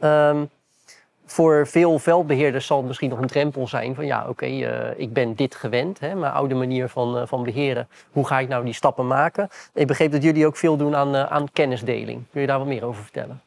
Ehm, 0.00 0.44
voor 1.26 1.66
veel 1.66 1.98
veldbeheerders 1.98 2.66
zal 2.66 2.76
het 2.76 2.86
misschien 2.86 3.10
nog 3.10 3.18
een 3.18 3.26
drempel 3.26 3.68
zijn 3.68 3.94
van 3.94 4.06
ja, 4.06 4.28
oké, 4.28 4.46
eh, 4.46 4.90
ik 4.96 5.12
ben 5.12 5.34
dit 5.34 5.54
gewend, 5.54 6.00
hè, 6.00 6.14
mijn 6.14 6.32
oude 6.32 6.54
manier 6.54 6.88
van, 6.88 7.18
eh, 7.18 7.26
van 7.26 7.42
beheren. 7.44 7.88
Hoe 8.10 8.26
ga 8.26 8.38
ik 8.38 8.48
nou 8.48 8.64
die 8.64 8.74
stappen 8.74 9.06
maken? 9.06 9.48
Ik 9.74 9.86
begreep 9.86 10.12
dat 10.12 10.22
jullie 10.22 10.46
ook 10.46 10.56
veel 10.56 10.76
doen 10.76 10.96
aan, 10.96 11.14
eh, 11.14 11.24
aan 11.24 11.52
kennisdeling. 11.52 12.22
Kun 12.32 12.40
je 12.40 12.46
daar 12.46 12.58
wat 12.58 12.66
meer 12.66 12.84
over 12.84 13.02
vertellen? 13.02 13.42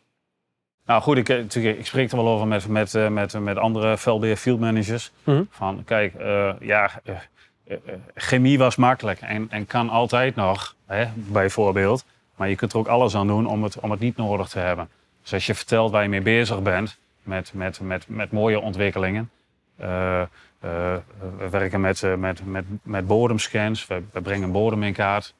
Nou 0.85 1.01
goed, 1.01 1.17
ik, 1.17 1.29
ik 1.53 1.85
spreek 1.85 2.11
er 2.11 2.17
wel 2.17 2.27
over 2.27 2.47
met, 2.47 2.67
met, 2.67 3.09
met, 3.09 3.39
met 3.39 3.57
andere 3.57 3.97
veldbeheer 3.97 4.37
field 4.37 4.59
managers. 4.59 5.11
Mhm. 5.23 5.43
Van 5.49 5.83
kijk, 5.85 6.13
ja, 6.59 6.91
chemie 8.15 8.57
was 8.57 8.75
makkelijk 8.75 9.21
en, 9.21 9.47
en 9.49 9.65
kan 9.65 9.89
altijd 9.89 10.35
nog, 10.35 10.75
hè, 10.85 11.05
bijvoorbeeld. 11.15 12.05
Maar 12.35 12.49
je 12.49 12.55
kunt 12.55 12.73
er 12.73 12.79
ook 12.79 12.87
alles 12.87 13.15
aan 13.15 13.27
doen 13.27 13.47
om 13.47 13.63
het, 13.63 13.79
om 13.79 13.91
het 13.91 13.99
niet 13.99 14.17
nodig 14.17 14.47
te 14.47 14.59
hebben. 14.59 14.89
Dus 15.21 15.33
als 15.33 15.45
je 15.45 15.55
vertelt 15.55 15.91
waar 15.91 16.03
je 16.03 16.09
mee 16.09 16.21
bezig 16.21 16.61
bent, 16.61 16.97
met, 17.27 17.53
met, 17.53 17.79
met, 17.79 18.07
met 18.07 18.31
mooie 18.31 18.59
ontwikkelingen. 18.59 19.29
Eh, 19.77 20.21
eh, 20.21 20.27
we 21.37 21.49
werken 21.49 21.81
met, 21.81 22.03
eh, 22.03 22.15
met, 22.15 22.45
met, 22.45 22.65
met 22.83 23.07
bodemscans, 23.07 23.87
we, 23.87 24.03
we 24.11 24.21
brengen 24.21 24.51
bodem 24.51 24.83
in 24.83 24.93
kaart. 24.93 25.35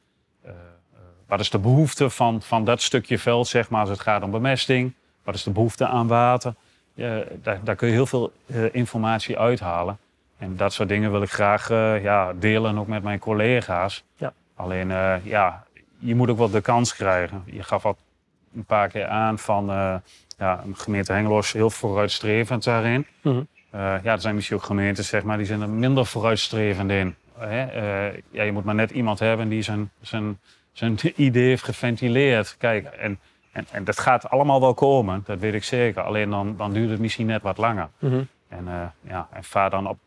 Wat 1.28 1.40
is 1.40 1.50
de 1.50 1.60
behoefte 1.60 2.10
van, 2.10 2.42
van 2.42 2.66
dat 2.66 2.82
stukje 2.82 3.20
veld, 3.20 3.48
zeg 3.48 3.70
maar, 3.70 3.80
als 3.80 3.90
het 3.90 4.00
gaat 4.00 4.24
om 4.24 4.32
bemesting? 4.32 4.94
Wat 5.24 5.36
is 5.36 5.44
de 5.44 5.52
behoefte 5.52 5.88
aan 5.88 6.08
water? 6.08 6.54
Daar, 6.96 7.60
daar 7.64 7.76
kun 7.76 7.88
je 7.88 7.94
heel 7.94 8.06
veel 8.06 8.32
informatie 8.72 9.40
uithalen. 9.40 9.98
En 10.38 10.58
dat 10.58 10.74
soort 10.74 10.90
dingen 10.90 11.12
wil 11.12 11.22
ik 11.22 11.32
graag 11.32 11.70
ja, 12.02 12.34
delen 12.34 12.78
ook 12.78 12.88
met 12.88 13.04
mijn 13.04 13.20
collega's. 13.20 14.04
Ja. 14.16 14.34
Alleen, 14.56 14.88
ja, 15.24 15.66
je 15.98 16.16
moet 16.16 16.30
ook 16.30 16.38
wel 16.38 16.50
de 16.50 16.62
kans 16.62 16.96
krijgen. 16.96 17.44
Je 17.46 17.64
gaf 17.64 17.86
al 17.86 17.98
een 18.56 18.66
paar 18.66 18.90
keer 18.90 19.08
aan 19.08 19.40
van 19.40 20.02
ja, 20.38 20.64
gemeente 20.74 21.14
Hengelo 21.14 21.40
is 21.40 21.54
heel 21.54 21.70
vooruitstrevend 21.70 22.64
daarin. 22.64 23.06
Mhm. 23.22 23.42
Eh, 23.70 23.96
ja, 24.04 24.12
er 24.12 24.22
zijn 24.22 24.36
misschien 24.36 24.58
ook 24.58 24.64
gemeentes 24.64 25.08
zeg 25.08 25.24
maar, 25.24 25.38
die 25.38 25.46
zijn 25.46 25.62
er 25.62 25.70
minder 25.70 26.06
vooruitstrevend 26.06 26.92
in. 26.92 27.16
Hè? 27.38 27.66
Eh, 27.66 28.22
ja, 28.32 28.44
je 28.44 28.52
moet 28.52 28.64
maar 28.64 28.76
net 28.76 28.92
iemand 28.92 29.20
hebben 29.20 29.50
die 29.50 29.62
zijn, 29.62 29.92
zijn, 30.02 30.40
zijn 30.72 30.98
idee 31.16 31.48
heeft 31.48 31.64
geventileerd. 31.64 32.56
Kijk, 32.58 32.86
en, 32.86 33.20
en, 33.52 33.66
en 33.72 33.84
dat 33.84 34.00
gaat 34.00 34.30
allemaal 34.30 34.62
wel 34.62 34.74
komen, 34.74 35.24
dat 35.26 35.40
weet 35.40 35.54
ik 35.54 35.64
zeker. 35.64 36.02
Alleen 36.02 36.30
dan, 36.30 36.56
dan 36.58 36.74
duurt 36.74 36.90
het 36.90 37.00
misschien 37.00 37.26
net 37.26 37.42
wat 37.42 37.58
langer. 37.58 37.90
Mhm. 38.00 38.24
En, 38.48 38.68
eh, 38.68 39.10
ja, 39.10 39.28
en 39.32 39.44
vaar 39.44 39.70
dan 39.70 39.88
op, 39.88 39.98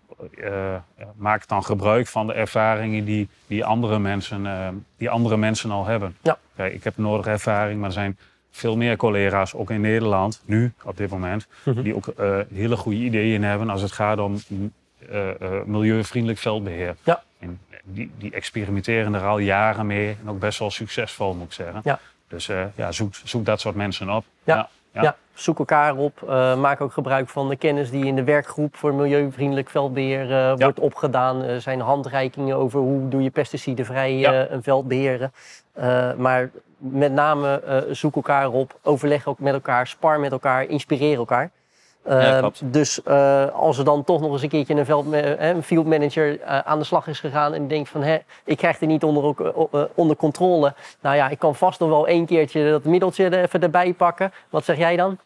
maak 1.17 1.49
dan 1.49 1.65
gebruik 1.65 2.07
van 2.07 2.27
de 2.27 2.33
ervaringen 2.33 3.05
die, 3.05 3.29
die, 3.47 3.65
andere 3.65 3.99
mensen, 3.99 4.87
die 4.97 5.11
andere 5.11 5.37
mensen 5.37 5.71
al 5.71 5.85
hebben. 5.85 6.17
Ja. 6.23 6.39
Kijk, 6.57 6.75
ik 6.75 6.85
heb 6.85 6.97
nodige 6.97 7.31
ervaring, 7.31 7.79
maar 7.81 7.89
er 7.89 7.95
zijn 7.95 8.19
veel 8.51 8.77
meer 8.77 8.97
collega's, 8.97 9.55
ook 9.55 9.71
in 9.71 9.81
Nederland, 9.81 10.43
nu 10.45 10.73
op 10.85 10.97
dit 10.97 11.11
moment, 11.11 11.47
Mhm. 11.65 11.83
die 11.83 11.97
ook 11.97 12.07
eh, 12.07 12.39
hele 12.55 12.77
goede 12.77 12.99
ideeën 12.99 13.43
hebben 13.45 13.71
als 13.71 13.83
het 13.83 13.93
gaat 13.93 14.19
om 14.19 14.37
eh, 15.11 15.31
eh, 15.31 15.65
milieuvriendelijk 15.65 16.41
veldbeheer. 16.41 16.97
Ja. 17.03 17.23
En 17.39 17.61
die, 17.85 18.11
die 18.19 18.33
experimenteren 18.33 19.15
er 19.15 19.25
al 19.25 19.39
jaren 19.39 19.87
mee 19.87 20.17
en 20.23 20.31
ook 20.31 20.39
best 20.39 20.59
wel 20.59 20.71
succesvol, 20.71 21.35
moet 21.35 21.47
ik 21.47 21.53
zeggen. 21.53 21.81
Ja. 21.85 21.99
Dus 22.29 22.51
ja, 22.75 22.93
zoek, 22.93 23.15
zoek 23.25 23.45
dat 23.45 23.61
soort 23.61 23.75
mensen 23.75 24.11
op. 24.11 24.25
Ja. 24.45 24.55
Ja. 24.57 24.69
Ja. 24.93 25.03
Ja. 25.03 25.17
zoek 25.35 25.59
elkaar 25.59 25.97
op. 25.97 26.21
maak 26.59 26.81
ook 26.81 26.93
gebruik 26.93 27.29
van 27.29 27.49
de 27.49 27.57
kennis 27.57 27.91
die 27.91 28.05
in 28.07 28.17
de 28.17 28.25
werkgroep 28.25 28.77
voor 28.77 28.95
milieuvriendelijk 28.95 29.71
veldbeheer 29.71 30.33
eh, 30.33 30.55
wordt 30.57 30.79
opgedaan. 30.81 31.43
Er 31.43 31.61
zijn 31.61 31.81
handreikingen 31.81 32.57
over 32.57 32.81
hoe 32.81 33.09
doe 33.09 33.23
je 33.23 33.31
pesticidenvrij 33.31 34.15
Ja. 34.17 34.49
een 34.51 34.63
veld 34.63 34.89
beheren. 34.89 35.33
Eh, 35.73 36.15
maar 36.15 36.51
met 36.81 37.13
name 37.13 37.61
eh, 37.61 37.77
zoek 37.91 38.15
elkaar 38.17 38.51
op, 38.51 38.79
overleg 38.83 39.27
ook 39.27 39.39
met 39.39 39.53
elkaar, 39.55 39.87
spar 39.87 40.21
met 40.21 40.33
elkaar, 40.33 40.65
inspireer 40.65 41.17
elkaar. 41.17 41.51
Eh, 42.03 42.23
Ja, 42.23 42.39
klopt. 42.39 42.73
dus 42.73 43.03
eh, 43.03 43.47
als 43.55 43.79
er 43.79 43.85
dan 43.85 44.05
toch 44.05 44.21
nog 44.21 44.33
eens 44.33 44.43
een 44.43 44.49
keertje 44.49 44.75
een, 44.75 44.85
veld, 44.85 45.13
eh, 45.13 45.49
een 45.49 45.63
field 45.63 45.87
manager 45.87 46.45
aan 46.45 46.79
de 46.79 46.85
slag 46.85 47.07
is 47.07 47.21
gegaan 47.21 47.55
en 47.55 47.69
denkt 47.69 47.89
van 47.89 48.03
hè, 48.03 48.19
ik 48.45 48.57
krijg 48.57 48.79
dit 48.79 48.89
niet 48.89 49.05
onder, 49.05 49.35
onder 49.95 50.17
controle. 50.17 50.75
Nou 51.01 51.17
ja, 51.17 51.29
ik 51.29 51.39
kan 51.39 51.55
vast 51.55 51.81
nog 51.81 51.89
wel 51.89 52.07
één 52.07 52.27
keertje 52.27 52.71
dat 52.71 52.85
middeltje 52.85 53.25
er 53.25 53.43
even 53.43 53.63
erbij 53.63 53.93
pakken. 53.93 54.33
Wat 54.51 54.65
zeg 54.65 54.77
jij 54.77 54.97
dan? 54.97 55.19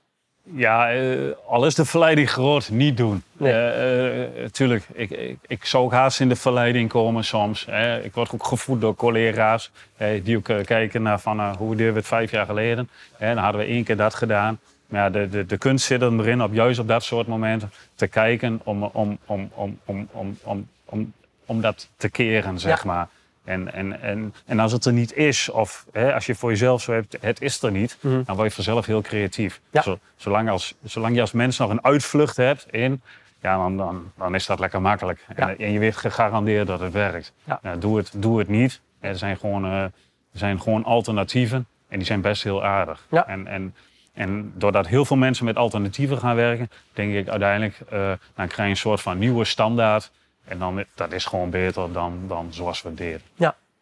Ja, 0.53 0.93
eh, 0.93 1.19
al 1.47 1.67
is 1.67 1.75
de 1.75 1.85
verleiding 1.85 2.31
groot, 2.31 2.69
niet 2.71 2.97
doen. 2.97 3.23
Nee. 3.33 3.53
Eh, 3.53 4.23
eh, 4.45 4.51
tuurlijk, 4.51 4.85
ik, 4.93 5.11
ik, 5.11 5.37
ik 5.47 5.65
zou 5.65 5.85
ook 5.85 5.93
haast 5.93 6.21
in 6.21 6.29
de 6.29 6.37
verleiding 6.37 6.89
komen 6.89 7.25
soms. 7.25 7.67
Hè. 7.71 8.03
Ik 8.03 8.15
word 8.15 8.33
ook 8.33 8.45
gevoed 8.47 8.81
door 8.81 8.95
collega's 8.95 9.71
eh, 9.97 10.25
die 10.25 10.37
ook 10.37 10.65
kijken 10.65 11.03
naar 11.03 11.21
van, 11.21 11.55
hoe 11.57 11.77
deden 11.77 11.93
we 11.93 11.99
het 11.99 12.09
vijf 12.09 12.31
jaar 12.31 12.47
geleden. 12.47 12.89
Hè, 13.17 13.35
dan 13.35 13.43
hadden 13.45 13.61
we 13.61 13.67
één 13.67 13.85
keer 13.85 13.97
dat 13.97 14.15
gedaan. 14.15 14.59
Maar 14.87 15.01
ja, 15.03 15.11
de, 15.11 15.29
de, 15.29 15.47
de 15.47 15.59
kunst 15.59 15.87
zit 15.87 16.03
er 16.03 16.13
erin, 16.19 16.43
op 16.43 16.53
juist 16.55 16.79
op 16.79 16.89
dat 16.89 17.03
soort 17.05 17.27
momenten 17.27 17.71
te 17.95 18.07
kijken 18.07 18.61
om, 18.65 18.83
om, 18.83 19.19
om, 19.25 19.51
om, 19.55 19.79
om, 19.85 20.09
om, 20.13 20.39
om, 20.43 20.69
om, 20.85 21.13
om 21.47 21.61
dat 21.61 21.89
te 21.97 22.09
keren, 22.11 22.59
zeg 22.59 22.83
Ja. 22.83 22.91
maar. 22.93 23.09
En, 23.45 23.73
en, 23.73 24.01
en, 24.03 24.35
en 24.47 24.59
als 24.61 24.73
het 24.73 24.85
er 24.85 24.93
niet 24.93 25.15
is, 25.17 25.49
of 25.49 25.87
hè, 25.93 26.15
als 26.15 26.27
je 26.27 26.35
voor 26.35 26.51
jezelf 26.51 26.83
zo 26.83 26.93
hebt, 26.93 27.17
het 27.21 27.41
is 27.41 27.63
er 27.63 27.71
niet, 27.71 27.97
Mhm. 28.01 28.23
dan 28.25 28.37
word 28.37 28.49
je 28.49 28.55
vanzelf 28.55 28.87
heel 28.87 29.01
creatief. 29.03 29.61
Ja. 29.71 29.83
Zo- 29.83 29.99
zolang, 30.17 30.51
als, 30.51 30.75
zolang 30.85 31.15
je 31.15 31.21
als 31.21 31.33
mens 31.33 31.59
nog 31.59 31.71
een 31.71 31.85
uitvlucht 31.85 32.37
hebt 32.37 32.67
in, 32.71 33.03
ja, 33.41 33.57
dan, 33.57 33.77
dan, 33.77 34.13
dan 34.17 34.35
is 34.35 34.47
dat 34.47 34.59
lekker 34.59 34.81
makkelijk. 34.81 35.25
Ja. 35.37 35.49
En, 35.49 35.59
en 35.59 35.73
je 35.73 35.79
weet 35.79 35.97
gegarandeerd 35.97 36.67
dat 36.67 36.81
het 36.81 36.93
werkt. 36.93 37.33
Ja. 37.45 37.77
doe, 37.77 37.97
het, 37.97 38.13
doe 38.17 38.39
het 38.39 38.49
niet. 38.49 38.81
Er 39.01 39.17
zijn, 39.19 39.37
gewoon, 39.37 39.65
eh, 39.65 39.83
er 39.83 39.91
zijn 40.33 40.61
gewoon 40.61 40.85
alternatieven 40.85 41.67
en 41.89 41.99
die 41.99 42.07
zijn 42.07 42.21
best 42.21 42.43
heel 42.43 42.65
aardig. 42.65 43.07
Ja. 43.11 43.27
En, 43.27 43.47
en, 43.47 43.75
en 44.13 44.53
doordat 44.57 44.87
heel 44.87 45.05
veel 45.05 45.17
mensen 45.17 45.45
met 45.45 45.57
alternatieven 45.57 46.19
gaan 46.19 46.37
werken, 46.37 46.71
denk 46.93 47.15
ik 47.15 47.29
uiteindelijk, 47.29 47.81
eh, 47.91 47.99
dan 48.35 48.47
krijg 48.47 48.57
je 48.57 48.63
een 48.63 48.77
soort 48.77 49.01
van 49.01 49.19
nieuwe 49.19 49.45
standaard. 49.45 50.11
En 50.45 50.59
dan, 50.59 50.85
dat 50.95 51.13
is 51.13 51.25
gewoon 51.25 51.51
beter 51.51 51.93
dan, 51.93 52.19
dan 52.29 52.47
zoals 52.51 52.83
we 52.83 52.95
deden. 52.95 53.21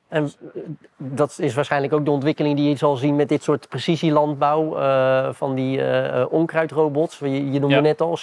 En 0.08 0.24
eh, 0.54 0.60
dat 0.96 1.38
is 1.38 1.54
waarschijnlijk 1.54 1.92
ook 1.92 2.04
de 2.04 2.10
ontwikkeling 2.10 2.56
die 2.56 2.68
je 2.68 2.76
zal 2.76 2.96
zien 2.96 3.16
met 3.16 3.28
dit 3.28 3.42
soort 3.42 3.68
precisielandbouw 3.68 4.76
eh, 4.78 5.28
van 5.32 5.54
die 5.54 5.78
eh, 5.82 6.20
eh, 6.20 6.32
onkruidrobots. 6.32 7.18
Je, 7.18 7.50
je 7.52 7.60
noemde 7.60 7.74
Ja. 7.74 7.80
net 7.80 8.00
al 8.00 8.18
60% 8.18 8.22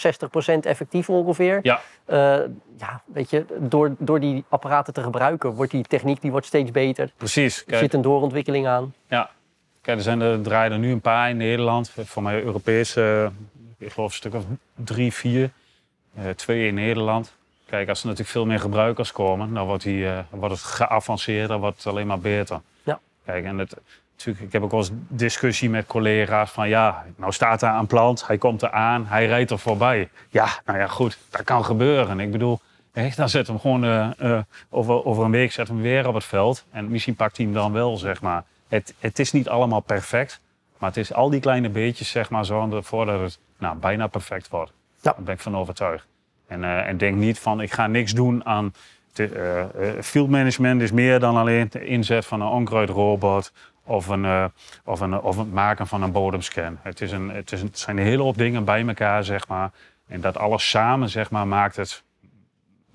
effectief 0.61 1.09
ongeveer. 1.09 1.59
Ja. 1.61 1.81
Ja, 2.77 3.01
weet 3.05 3.29
je, 3.29 3.45
door, 3.57 3.95
door 3.97 4.19
die 4.19 4.43
apparaten 4.49 4.93
te 4.93 5.03
gebruiken 5.03 5.53
wordt 5.53 5.71
die 5.71 5.83
techniek 5.83 6.21
die 6.21 6.31
wordt 6.31 6.45
steeds 6.45 6.71
beter. 6.71 7.11
Precies. 7.17 7.63
Er 7.67 7.77
zit 7.77 7.93
een 7.93 8.01
doorontwikkeling 8.01 8.67
aan. 8.67 8.93
Ja, 9.07 9.29
kijk, 9.81 9.97
er, 9.97 10.03
zijn 10.03 10.21
er 10.21 10.41
draaien 10.41 10.71
er 10.71 10.79
nu 10.79 10.91
een 10.91 11.01
paar 11.01 11.29
in 11.29 11.37
Nederland. 11.37 11.89
Voor 11.89 12.23
mij 12.23 12.43
Europees, 12.43 12.95
eh, 12.95 13.25
ik 13.77 13.91
geloof 13.91 14.09
een 14.09 14.15
stuk 14.15 14.33
of 14.33 14.43
drie, 14.75 15.13
vier. 15.13 15.49
Twee 16.35 16.67
in 16.67 16.73
Nederland. 16.73 17.37
Kijk, 17.69 17.89
als 17.89 17.99
er 17.99 18.05
natuurlijk 18.05 18.31
veel 18.31 18.45
meer 18.45 18.59
gebruikers 18.59 19.11
komen, 19.11 19.53
dan 19.53 19.65
wordt, 19.65 19.83
die, 19.83 20.09
eh, 20.09 20.19
wordt 20.29 20.53
het 20.53 20.63
geavanceerder, 20.63 21.47
dan 21.47 21.59
wordt 21.59 21.77
het 21.77 21.87
alleen 21.87 22.07
maar 22.07 22.19
beter. 22.19 22.61
Ja. 22.83 22.99
Kijk, 23.25 23.45
en 23.45 23.57
het, 23.57 23.75
natuurlijk, 24.11 24.45
ik 24.45 24.51
heb 24.51 24.63
ook 24.63 24.71
wel 24.71 24.79
eens 24.79 24.91
discussie 25.07 25.69
met 25.69 25.85
collega's 25.85 26.51
van 26.51 26.69
ja, 26.69 27.05
nou 27.15 27.31
staat 27.31 27.59
daar 27.59 27.79
een 27.79 27.87
plant, 27.87 28.27
hij 28.27 28.37
komt 28.37 28.61
er 28.61 28.71
aan, 28.71 29.05
hij 29.05 29.25
rijdt 29.25 29.51
er 29.51 29.59
voorbij. 29.59 30.09
Ja, 30.29 30.47
nou 30.65 30.79
ja, 30.79 30.87
goed, 30.87 31.17
dat 31.29 31.43
kan 31.43 31.65
gebeuren. 31.65 32.19
Ik 32.19 32.31
bedoel, 32.31 32.59
hè, 32.91 33.09
dan 33.15 33.29
zet 33.29 33.47
hem 33.47 33.59
gewoon 33.59 33.83
eh, 33.83 34.09
eh, 34.17 34.43
over, 34.69 35.05
over 35.05 35.23
een 35.23 35.31
week 35.31 35.51
zet 35.51 35.67
hem 35.67 35.81
weer 35.81 36.07
op 36.07 36.13
het 36.13 36.25
veld. 36.25 36.65
En 36.71 36.89
misschien 36.89 37.15
pakt 37.15 37.37
hij 37.37 37.45
hem 37.45 37.55
dan 37.55 37.71
wel, 37.71 37.97
zeg 37.97 38.21
maar. 38.21 38.43
Het, 38.67 38.93
het 38.99 39.19
is 39.19 39.31
niet 39.31 39.49
allemaal 39.49 39.79
perfect. 39.79 40.39
Maar 40.77 40.89
het 40.89 40.97
is 40.97 41.13
al 41.13 41.29
die 41.29 41.39
kleine 41.39 41.69
beetjes, 41.69 42.09
zeg 42.09 42.29
maar, 42.29 42.45
zorgen 42.45 42.71
ervoor 42.71 43.05
dat 43.05 43.19
het 43.19 43.39
nou, 43.57 43.77
bijna 43.77 44.07
perfect 44.07 44.49
wordt. 44.49 44.71
Ja. 45.01 45.11
Daar 45.11 45.23
ben 45.23 45.33
ik 45.33 45.39
van 45.39 45.57
overtuigd. 45.57 46.07
En, 46.49 46.63
eh, 46.63 46.87
en 46.87 46.97
denk 46.97 47.15
niet 47.15 47.39
van, 47.39 47.61
ik 47.61 47.71
ga 47.71 47.87
niks 47.87 48.13
doen 48.13 48.45
aan... 48.45 48.73
te- 49.11 49.25
eh, 49.25 49.89
eh, 49.89 50.01
field 50.03 50.29
management 50.29 50.81
is 50.81 50.91
meer 50.91 51.19
dan 51.19 51.37
alleen 51.37 51.67
de 51.69 51.85
inzet 51.85 52.25
van 52.25 52.41
een 52.41 52.47
onkruidrobot 52.47 53.53
of, 53.83 54.07
een, 54.07 54.51
of, 54.83 54.99
een, 54.99 55.21
of 55.21 55.37
het 55.37 55.53
maken 55.53 55.87
van 55.87 56.03
een 56.03 56.11
bodemscan. 56.11 56.77
Het, 56.81 57.01
is 57.01 57.11
een, 57.11 57.29
het, 57.29 57.51
is 57.51 57.61
een, 57.61 57.67
het 57.67 57.79
zijn 57.79 57.97
een 57.97 58.05
hele 58.05 58.23
hoop 58.23 58.37
dingen 58.37 58.63
bij 58.63 58.87
elkaar, 58.87 59.23
zeg 59.23 59.47
maar. 59.47 59.71
En 60.07 60.21
dat 60.21 60.37
alles 60.37 60.69
samen, 60.69 61.09
zeg 61.09 61.31
maar, 61.31 61.47
maakt 61.47 61.75
het, 61.75 62.03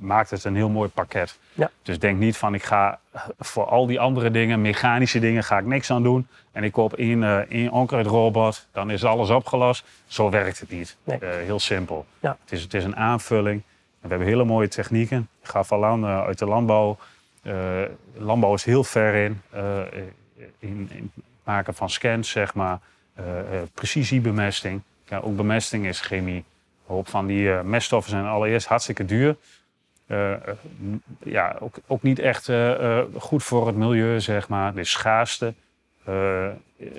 maakt 0.04 0.30
het 0.30 0.44
een 0.44 0.56
heel 0.56 0.68
mooi 0.68 0.88
pakket. 0.88 1.38
Ja. 1.52 1.70
Dus 1.82 1.98
denk 1.98 2.18
niet 2.18 2.36
van, 2.36 2.54
ik 2.54 2.62
ga 2.62 2.98
voor 3.38 3.64
al 3.64 3.86
die 3.86 4.00
andere 4.00 4.30
dingen, 4.30 4.60
mechanische 4.60 5.18
dingen, 5.18 5.44
ga 5.44 5.58
ik 5.58 5.66
niks 5.66 5.90
aan 5.90 6.02
doen. 6.02 6.26
En 6.52 6.64
ik 6.64 6.72
koop 6.72 6.92
één, 6.92 7.22
eh 7.22 7.38
één 7.38 7.70
onkruidrobot, 7.70 8.66
dan 8.72 8.90
is 8.90 9.04
alles 9.04 9.30
opgelost. 9.30 9.84
Zo 10.06 10.30
werkt 10.30 10.60
het 10.60 10.70
niet. 10.70 10.96
Nee. 11.04 11.18
Eh, 11.18 11.28
heel 11.30 11.58
simpel. 11.58 12.06
Ja. 12.20 12.36
Het, 12.42 12.52
is, 12.52 12.62
het 12.62 12.74
is 12.74 12.84
een 12.84 12.96
aanvulling. 12.96 13.62
En 14.00 14.08
we 14.08 14.08
hebben 14.08 14.26
hele 14.28 14.44
mooie 14.44 14.68
technieken. 14.68 15.28
Ik 15.42 15.48
gaf 15.48 15.72
al 15.72 15.84
aan 15.84 16.04
eh, 16.04 16.22
uit 16.24 16.38
de 16.38 16.46
landbouw. 16.46 16.98
Eh, 17.42 17.54
landbouw 18.16 18.54
is 18.54 18.64
heel 18.64 18.84
ver 18.84 19.14
in, 19.14 19.40
eh, 19.50 19.80
in, 20.58 20.88
in 20.92 21.10
het 21.14 21.24
maken 21.44 21.74
van 21.74 21.90
scans, 21.90 22.30
zeg 22.30 22.54
maar. 22.54 22.78
Eh, 23.14 23.38
eh, 23.38 23.62
precisiebemesting. 23.74 24.82
Ja, 25.08 25.18
ook 25.18 25.36
bemesting 25.36 25.86
is 25.86 26.00
chemie. 26.00 26.36
Een 26.36 26.44
hoop 26.94 27.08
van 27.08 27.26
die 27.26 27.52
eh, 27.52 27.62
meststoffen 27.62 28.10
zijn 28.10 28.24
allereerst 28.24 28.66
hartstikke 28.66 29.04
duur. 29.04 29.36
Eh, 30.06 30.32
eh, 30.32 30.38
ja, 31.22 31.56
ook, 31.60 31.74
ook 31.86 32.02
niet 32.02 32.18
echt 32.18 32.48
eh, 32.48 33.00
goed 33.18 33.42
voor 33.42 33.66
het 33.66 33.76
milieu, 33.76 34.20
zeg 34.20 34.48
maar. 34.48 34.74
De 34.74 34.84
schaarste. 34.84 35.54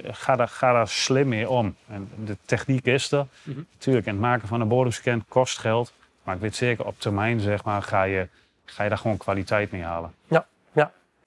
Ga, 0.03 0.35
daar, 0.35 0.47
ga 0.47 0.73
daar 0.73 0.87
slim 0.87 1.27
mee 1.27 1.49
om. 1.49 1.75
En 1.87 2.09
de 2.25 2.37
techniek 2.45 2.85
is 2.85 3.11
er. 3.11 3.25
Mhm. 3.43 3.59
Natuurlijk, 3.73 4.05
en 4.05 4.11
het 4.11 4.21
maken 4.21 4.47
van 4.47 4.61
een 4.61 4.67
bodemscan 4.67 5.25
kost 5.27 5.57
geld. 5.57 5.93
Maar 6.23 6.35
ik 6.35 6.41
weet 6.41 6.55
zeker, 6.55 6.85
op 6.85 6.99
termijn 6.99 7.39
zeg 7.39 7.63
maar, 7.63 7.81
ga, 7.81 8.03
je, 8.03 8.27
ga 8.65 8.83
je 8.83 8.89
daar 8.89 8.97
gewoon 8.97 9.17
kwaliteit 9.17 9.71
mee 9.71 9.83
halen. 9.83 10.13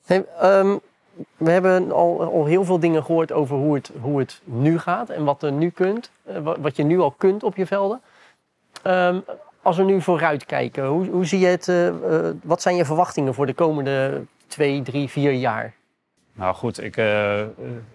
Hey, 0.06 0.24
ehm, 0.40 0.76
we 1.36 1.50
hebben 1.50 1.92
al, 1.92 2.22
al 2.22 2.44
heel 2.46 2.64
veel 2.64 2.78
dingen 2.78 3.04
gehoord 3.04 3.32
over 3.32 3.56
hoe 3.56 3.74
het, 3.74 3.90
hoe 4.00 4.18
het 4.18 4.40
nu 4.44 4.78
gaat 4.78 5.10
en 5.10 5.24
wat 5.24 5.42
er 5.42 5.52
nu 5.52 5.70
kunt, 5.70 6.10
wa- 6.22 6.60
wat 6.60 6.76
je 6.76 6.82
nu 6.82 6.98
al 7.00 7.10
kunt 7.10 7.42
op 7.42 7.56
je 7.56 7.66
velden. 7.66 8.00
Ehm, 8.82 9.18
als 9.68 9.76
we 9.76 9.82
nu 9.82 10.02
vooruit 10.02 10.44
kijken, 10.44 10.86
hoe, 10.86 11.06
hoe 11.06 11.24
zie 11.24 11.38
je 11.38 11.46
het? 11.46 11.68
eh, 11.68 11.88
eh, 11.88 12.34
wat 12.42 12.62
zijn 12.62 12.76
je 12.76 12.84
verwachtingen 12.84 13.34
voor 13.34 13.46
de 13.46 13.54
komende 13.54 14.22
twee, 14.46 14.82
drie, 14.82 15.08
vier 15.08 15.32
jaar? 15.32 15.74
Nou 16.32 16.54
goed, 16.54 16.82
ik, 16.82 16.96
eh, 16.96 17.40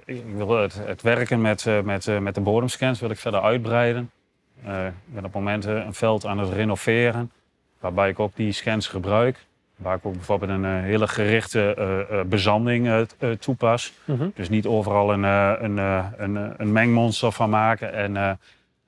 ik 0.06 0.24
wil 0.36 0.50
het, 0.50 0.82
het 0.86 1.02
werken 1.02 1.42
met, 1.42 1.66
met, 1.84 2.20
met 2.20 2.36
de 2.36 2.42
bodemscans 2.42 3.00
wil 3.00 3.10
ik 3.10 3.18
verder 3.18 3.42
uitbreiden. 3.42 4.12
Ik 4.56 4.94
ben 5.06 5.18
op 5.18 5.24
het 5.24 5.34
moment 5.34 5.66
een 5.66 5.94
veld 5.94 6.26
aan 6.26 6.38
het 6.38 6.54
renoveren, 6.54 7.32
waarbij 7.80 8.10
ik 8.10 8.20
ook 8.20 8.36
die 8.36 8.52
scans 8.52 8.88
gebruik. 8.88 9.46
Waar 9.76 9.96
ik 9.96 10.06
ook 10.06 10.14
bijvoorbeeld 10.14 10.52
een 10.52 10.66
hele 10.66 11.08
gerichte 11.08 12.26
bezanding 12.30 13.08
toepas. 13.40 13.94
Mhm. 14.06 14.28
Dus 14.36 14.50
niet 14.50 14.66
overal 14.66 15.14
een, 15.14 15.24
een, 15.24 15.78
een, 16.18 16.54
een 16.58 16.72
mengmonster 16.72 17.32
van 17.32 17.50
maken. 17.50 17.94
En, 17.94 18.40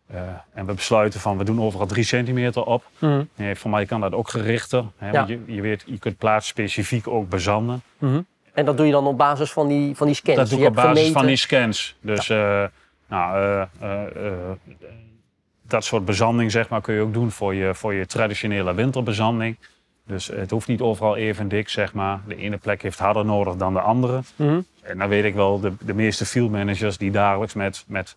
eh, 0.07 0.19
en 0.53 0.65
we 0.65 0.73
besluiten 0.73 1.19
van 1.19 1.37
we 1.37 1.43
doen 1.43 1.61
overal 1.61 1.87
drie 1.87 2.03
centimeter 2.03 2.63
op. 2.63 2.83
Mhm. 2.99 3.23
Nee, 3.35 3.55
voor 3.55 3.69
mij 3.71 3.85
kan 3.85 4.01
dat 4.01 4.13
ook 4.13 4.29
gerichter. 4.29 4.83
Hè, 4.97 5.05
Ja. 5.07 5.11
want 5.13 5.27
je, 5.27 5.39
je, 5.45 5.61
weet, 5.61 5.83
je 5.85 5.97
kunt 5.99 6.17
plaatsspecifiek 6.17 7.07
ook 7.07 7.29
bezanden. 7.29 7.81
Mhm. 7.97 8.21
En 8.53 8.65
dat 8.65 8.77
doe 8.77 8.85
je 8.85 8.91
dan 8.91 9.07
op 9.07 9.17
basis 9.17 9.51
van 9.51 9.67
die, 9.67 9.95
van 9.95 10.07
die 10.07 10.15
scans? 10.15 10.37
Dat 10.37 10.49
doe 10.49 10.57
Je 10.59 10.63
ik 10.63 10.69
op 10.69 10.75
basis 10.75 10.91
gemeten- 10.97 11.13
van 11.13 11.25
die 11.25 11.35
scans. 11.35 11.95
Dus 12.01 12.29
eh, 12.29 12.63
nou, 13.07 13.37
eh, 13.79 14.01
dat 15.67 15.83
soort 15.83 16.05
bezanding 16.05 16.51
zeg 16.51 16.69
maar, 16.69 16.81
kun 16.81 16.93
je 16.95 17.01
ook 17.01 17.13
doen 17.13 17.31
voor 17.31 17.55
je, 17.55 17.75
voor 17.75 17.93
je 17.93 18.05
traditionele 18.05 18.73
winterbezanding. 18.73 19.57
Dus 20.07 20.27
het 20.27 20.51
hoeft 20.51 20.67
niet 20.67 20.81
overal 20.81 21.15
even 21.15 21.47
dik, 21.47 21.69
zeg 21.69 21.93
maar. 21.93 22.19
De 22.27 22.35
ene 22.35 22.57
plek 22.57 22.81
heeft 22.81 22.99
harder 22.99 23.25
nodig 23.25 23.55
dan 23.55 23.73
de 23.73 23.79
andere. 23.79 24.21
Mhm. 24.35 24.59
En 24.81 24.97
dan 24.97 25.07
weet 25.09 25.23
ik 25.23 25.33
wel, 25.33 25.59
de, 25.59 25.73
de 25.81 25.93
meeste 25.93 26.25
field 26.25 26.51
managers 26.51 26.97
die 26.97 27.11
dagelijks 27.11 27.53
met, 27.53 27.83
met, 27.87 28.15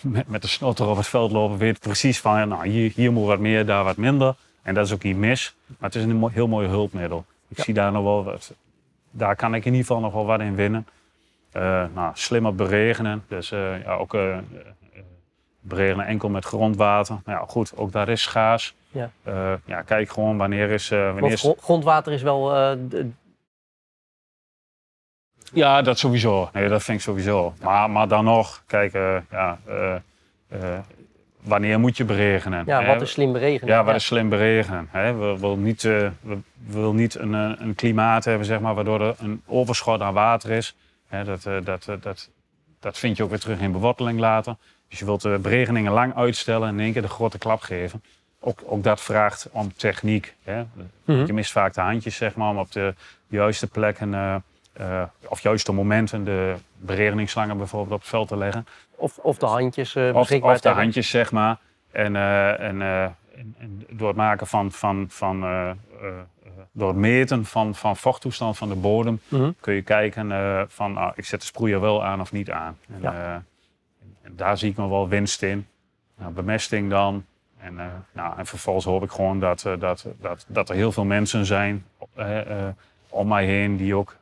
met, 0.00 0.28
met 0.28 0.42
de 0.42 0.48
snotter 0.48 0.86
op 0.86 0.96
het 0.96 1.06
veld 1.06 1.32
lopen, 1.32 1.58
weten 1.58 1.80
precies 1.80 2.20
van, 2.20 2.38
ja, 2.38 2.44
nou, 2.44 2.68
hier, 2.68 2.92
hier 2.94 3.12
moet 3.12 3.26
wat 3.26 3.38
meer, 3.38 3.66
daar 3.66 3.84
wat 3.84 3.96
minder. 3.96 4.34
En 4.62 4.74
dat 4.74 4.86
is 4.86 4.92
ook 4.92 5.02
niet 5.02 5.16
mis. 5.16 5.54
Maar 5.66 5.90
het 5.90 5.94
is 5.94 6.04
een 6.04 6.28
heel 6.32 6.48
mooi 6.48 6.68
hulpmiddel. 6.68 7.24
Ik 7.48 7.56
Ja. 7.56 7.62
zie 7.62 7.74
daar 7.74 7.92
nog 7.92 8.02
wel 8.02 8.24
wat, 8.24 8.52
daar 9.10 9.36
kan 9.36 9.54
ik 9.54 9.64
in 9.64 9.72
ieder 9.72 9.86
geval 9.86 10.02
nog 10.02 10.12
wel 10.12 10.26
wat 10.26 10.40
in 10.40 10.54
winnen. 10.54 10.86
Eh, 11.52 11.84
nou, 11.94 12.10
slimmer 12.14 12.54
beregenen. 12.54 13.24
Dus 13.28 13.52
eh, 13.52 13.82
ja, 13.82 13.92
ook 13.94 14.14
eh, 14.14 14.38
beregenen 15.60 16.06
enkel 16.06 16.28
met 16.28 16.44
grondwater. 16.44 17.20
Nou 17.24 17.38
ja, 17.40 17.44
goed, 17.48 17.72
ook 17.76 17.92
daar 17.92 18.08
is 18.08 18.22
schaars. 18.22 18.74
Ja. 18.90 19.10
Ja, 19.64 19.82
kijk 19.82 20.10
gewoon 20.10 20.36
wanneer 20.36 20.70
is... 20.70 20.88
wanneer 20.88 21.38
Want 21.42 21.58
grondwater 21.60 22.12
is 22.12 22.22
wel... 22.22 22.76
Ja, 25.52 25.82
dat 25.82 25.98
sowieso. 25.98 26.50
Nee, 26.52 26.68
dat 26.68 26.82
vind 26.82 26.98
ik 26.98 27.04
sowieso. 27.04 27.54
Maar, 27.62 27.90
maar 27.90 28.08
dan 28.08 28.24
nog, 28.24 28.62
kijk, 28.66 28.92
eh, 28.92 29.16
ja, 29.30 29.58
eh, 29.66 29.94
eh, 30.48 30.78
wanneer 31.40 31.80
moet 31.80 31.96
je 31.96 32.04
beregenen? 32.04 32.62
ja, 32.66 32.80
hè? 32.80 32.86
wat 32.86 33.02
is 33.02 33.10
slim 33.10 33.32
beregenen? 33.32 33.74
Ja, 33.74 33.84
wat 33.84 33.94
is 33.94 34.04
slim 34.04 34.28
beregenen? 34.28 34.88
Hè? 34.90 35.14
We 35.14 35.38
willen 35.40 35.62
niet, 35.62 35.82
we 35.82 36.38
willen 36.66 36.94
niet 36.94 37.14
een, 37.14 37.32
een 37.32 37.74
klimaat 37.74 38.24
hebben 38.24 38.46
zeg 38.46 38.60
maar, 38.60 38.74
waardoor 38.74 39.00
er 39.00 39.14
een 39.18 39.42
overschot 39.46 40.00
aan 40.00 40.14
water 40.14 40.50
is. 40.50 40.76
Hè, 41.08 41.24
dat, 41.24 41.42
dat, 41.64 41.84
dat, 42.02 42.30
dat 42.80 42.98
vind 42.98 43.16
je 43.16 43.22
ook 43.22 43.30
weer 43.30 43.38
terug 43.38 43.60
in 43.60 43.72
beworteling 43.72 44.18
later. 44.18 44.56
Dus 44.88 44.98
je 44.98 45.04
wilt 45.04 45.22
de 45.22 45.38
beregeningen 45.42 45.92
lang 45.92 46.16
uitstellen 46.16 46.68
en 46.68 46.74
in 46.74 46.80
één 46.80 46.92
keer 46.92 47.02
de 47.02 47.08
grote 47.08 47.38
klap 47.38 47.60
geven. 47.60 48.02
Ook, 48.40 48.60
ook 48.64 48.82
dat 48.82 49.00
vraagt 49.00 49.48
om 49.50 49.72
techniek. 49.76 50.34
Hè? 50.42 50.62
Mhm. 51.04 51.26
Je 51.26 51.32
mist 51.32 51.52
vaak 51.52 51.74
de 51.74 51.80
handjes 51.80 52.16
zeg 52.16 52.34
maar, 52.34 52.50
om 52.50 52.58
op 52.58 52.72
de 52.72 52.94
juiste 53.28 53.66
plekken 53.66 54.42
eh, 54.72 55.02
of 55.28 55.40
juiste 55.40 55.72
momenten 55.72 56.24
de 56.24 56.54
beregeningsslangen 56.76 57.56
bijvoorbeeld 57.56 57.92
op 57.94 58.00
het 58.00 58.08
veld 58.08 58.28
te 58.28 58.36
leggen. 58.36 58.66
Of, 58.96 59.18
of 59.18 59.38
de 59.38 59.46
handjes 59.46 59.94
eh 59.94 60.14
Of, 60.14 60.30
of 60.32 60.60
de 60.60 60.68
handjes, 60.68 61.10
zeg 61.10 61.32
maar. 61.32 61.58
En, 61.90 62.16
eh, 62.16 62.60
en, 62.60 62.82
en, 62.82 63.16
en 63.58 63.86
door 63.90 64.08
het 64.08 64.16
maken 64.16 64.46
van, 64.46 64.72
van, 64.72 65.06
van 65.08 65.40
door 66.72 66.88
het 66.88 66.96
meten 66.96 67.44
van, 67.44 67.74
van 67.74 67.96
vochttoestand 67.96 68.58
van 68.58 68.68
de 68.68 68.74
bodem, 68.74 69.20
Mhm. 69.28 69.50
kun 69.60 69.74
je 69.74 69.82
kijken 69.82 70.28
van, 70.70 70.96
ah, 70.96 71.12
ik 71.14 71.24
zet 71.24 71.40
de 71.40 71.46
sproeier 71.46 71.80
wel 71.80 72.04
aan 72.04 72.20
of 72.20 72.32
niet 72.32 72.50
aan. 72.50 72.78
En, 72.88 72.98
Ja. 73.00 73.42
daar 74.30 74.58
zie 74.58 74.70
ik 74.70 74.76
nog 74.76 74.88
wel 74.90 75.08
winst 75.08 75.42
in. 75.42 75.66
Nou, 76.18 76.32
bemesting 76.32 76.90
dan. 76.90 77.24
En, 77.58 77.74
nou, 78.12 78.38
en 78.38 78.46
vervolgens 78.46 78.84
hoop 78.84 79.02
ik 79.02 79.10
gewoon 79.10 79.40
dat, 79.40 79.62
dat, 79.78 80.06
dat, 80.20 80.44
dat 80.48 80.68
er 80.68 80.74
heel 80.74 80.92
veel 80.92 81.04
mensen 81.04 81.46
zijn 81.46 81.84
om 83.08 83.28
mij 83.28 83.44
heen 83.44 83.76
die 83.76 83.94
ook 83.94 84.16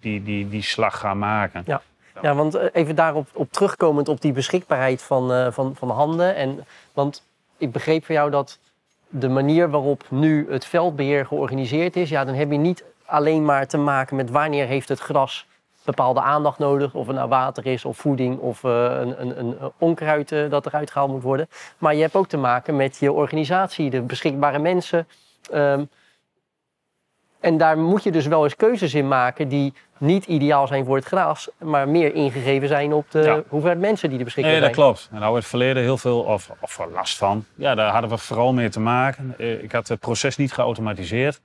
die, 0.00 0.22
die, 0.22 0.48
die 0.48 0.62
slag 0.62 0.98
gaan 0.98 1.18
maken. 1.18 1.62
Ja. 1.66 1.82
Ja, 2.22 2.34
want 2.34 2.54
eh, 2.54 2.66
even 2.72 2.94
daarop 2.94 3.28
op 3.32 3.52
terugkomend 3.52 4.08
op 4.08 4.20
die 4.20 4.32
beschikbaarheid 4.32 5.02
van, 5.02 5.32
eh, 5.32 5.46
van, 5.50 5.76
van 5.76 5.90
handen. 5.90 6.34
En, 6.34 6.64
want 6.92 7.22
ik 7.56 7.72
begreep 7.72 8.04
van 8.04 8.14
jou 8.14 8.30
dat 8.30 8.58
de 9.08 9.28
manier 9.28 9.70
waarop 9.70 10.04
nu 10.08 10.46
het 10.50 10.64
veldbeheer 10.64 11.26
georganiseerd 11.26 11.96
is, 11.96 12.08
ja, 12.08 12.24
dan 12.24 12.34
heb 12.34 12.50
je 12.50 12.58
niet 12.58 12.84
alleen 13.04 13.44
maar 13.44 13.66
te 13.66 13.78
maken 13.78 14.16
met 14.16 14.30
wanneer 14.30 14.66
heeft 14.66 14.88
het 14.88 15.00
gras 15.00 15.46
bepaalde 15.84 16.20
aandacht 16.20 16.58
nodig, 16.58 16.94
of 16.94 17.06
het 17.06 17.16
nou 17.16 17.28
water 17.28 17.66
is 17.66 17.84
of 17.84 17.96
voeding 17.96 18.38
of 18.38 18.64
eh, 18.64 18.70
een, 19.00 19.20
een, 19.20 19.38
een 19.38 19.56
onkruid 19.78 20.28
dat 20.28 20.66
eruit 20.66 20.90
gehaald 20.90 21.10
moet 21.10 21.22
worden. 21.22 21.48
Maar 21.78 21.94
je 21.94 22.00
hebt 22.00 22.16
ook 22.16 22.28
te 22.28 22.36
maken 22.36 22.76
met 22.76 22.96
je 22.96 23.12
organisatie, 23.12 23.90
de 23.90 24.02
beschikbare 24.02 24.58
mensen. 24.58 25.08
Ehm, 25.50 25.84
en 27.40 27.58
daar 27.58 27.78
moet 27.78 28.02
je 28.02 28.10
dus 28.12 28.26
wel 28.26 28.44
eens 28.44 28.56
keuzes 28.56 28.94
in 28.94 29.08
maken 29.08 29.48
die 29.48 29.72
niet 29.98 30.26
ideaal 30.26 30.66
zijn 30.66 30.84
voor 30.84 30.96
het 30.96 31.04
gras, 31.04 31.48
maar 31.58 31.88
meer 31.88 32.14
ingegeven 32.14 32.68
zijn 32.68 32.92
op 32.92 33.10
de 33.10 33.22
Ja. 33.22 33.42
hoeveelheid 33.48 33.80
mensen 33.80 34.08
die 34.08 34.18
er 34.18 34.24
beschikbaar 34.24 34.52
Nee, 34.52 34.62
dat 34.62 34.74
zijn. 34.74 34.86
klopt. 34.86 35.00
En 35.00 35.08
daar 35.10 35.22
hadden 35.22 35.32
we 35.34 35.40
het 35.40 35.48
verleden 35.48 35.82
heel 35.82 35.98
veel 35.98 36.20
of, 36.20 36.50
of 36.60 36.80
last 36.94 37.16
van. 37.18 37.44
Ja, 37.54 37.74
daar 37.74 37.90
hadden 37.92 38.10
we 38.10 38.18
vooral 38.18 38.52
mee 38.52 38.68
te 38.68 38.80
maken. 38.80 39.34
Eh, 39.38 39.62
Ik 39.62 39.72
had 39.72 39.88
het 39.88 40.00
proces 40.00 40.36
niet 40.36 40.52
geautomatiseerd. 40.52 41.40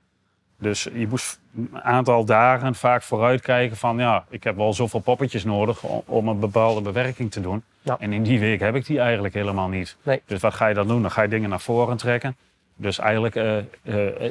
Dus 0.58 0.88
je 0.94 1.06
moest 1.08 1.40
een 1.56 1.82
aantal 1.82 2.24
dagen 2.24 2.74
vaak 2.74 3.02
vooruitkijken 3.02 3.76
van 3.76 3.98
ja, 3.98 4.24
ik 4.30 4.44
heb 4.44 4.56
wel 4.56 4.72
zoveel 4.72 5.00
poppetjes 5.00 5.44
nodig 5.44 5.82
om, 5.82 6.02
om 6.06 6.28
een 6.28 6.38
bepaalde 6.38 6.80
bewerking 6.80 7.30
te 7.30 7.40
doen. 7.40 7.62
Ja. 7.82 7.96
En 7.98 8.12
in 8.12 8.22
die 8.22 8.40
week 8.40 8.60
heb 8.60 8.74
ik 8.74 8.86
die 8.86 9.00
eigenlijk 9.00 9.34
helemaal 9.34 9.68
niet. 9.68 9.96
Nee. 10.02 10.22
Dus 10.26 10.40
wat 10.40 10.54
ga 10.54 10.66
je 10.66 10.74
dan 10.74 10.88
doen? 10.88 11.02
Dan 11.02 11.10
ga 11.10 11.22
je 11.22 11.28
dingen 11.28 11.48
naar 11.50 11.60
voren 11.60 11.96
trekken. 11.96 12.36
Dus 12.76 12.98
eigenlijk 12.98 13.34
eh, 13.36 13.58
eh, 13.58 13.64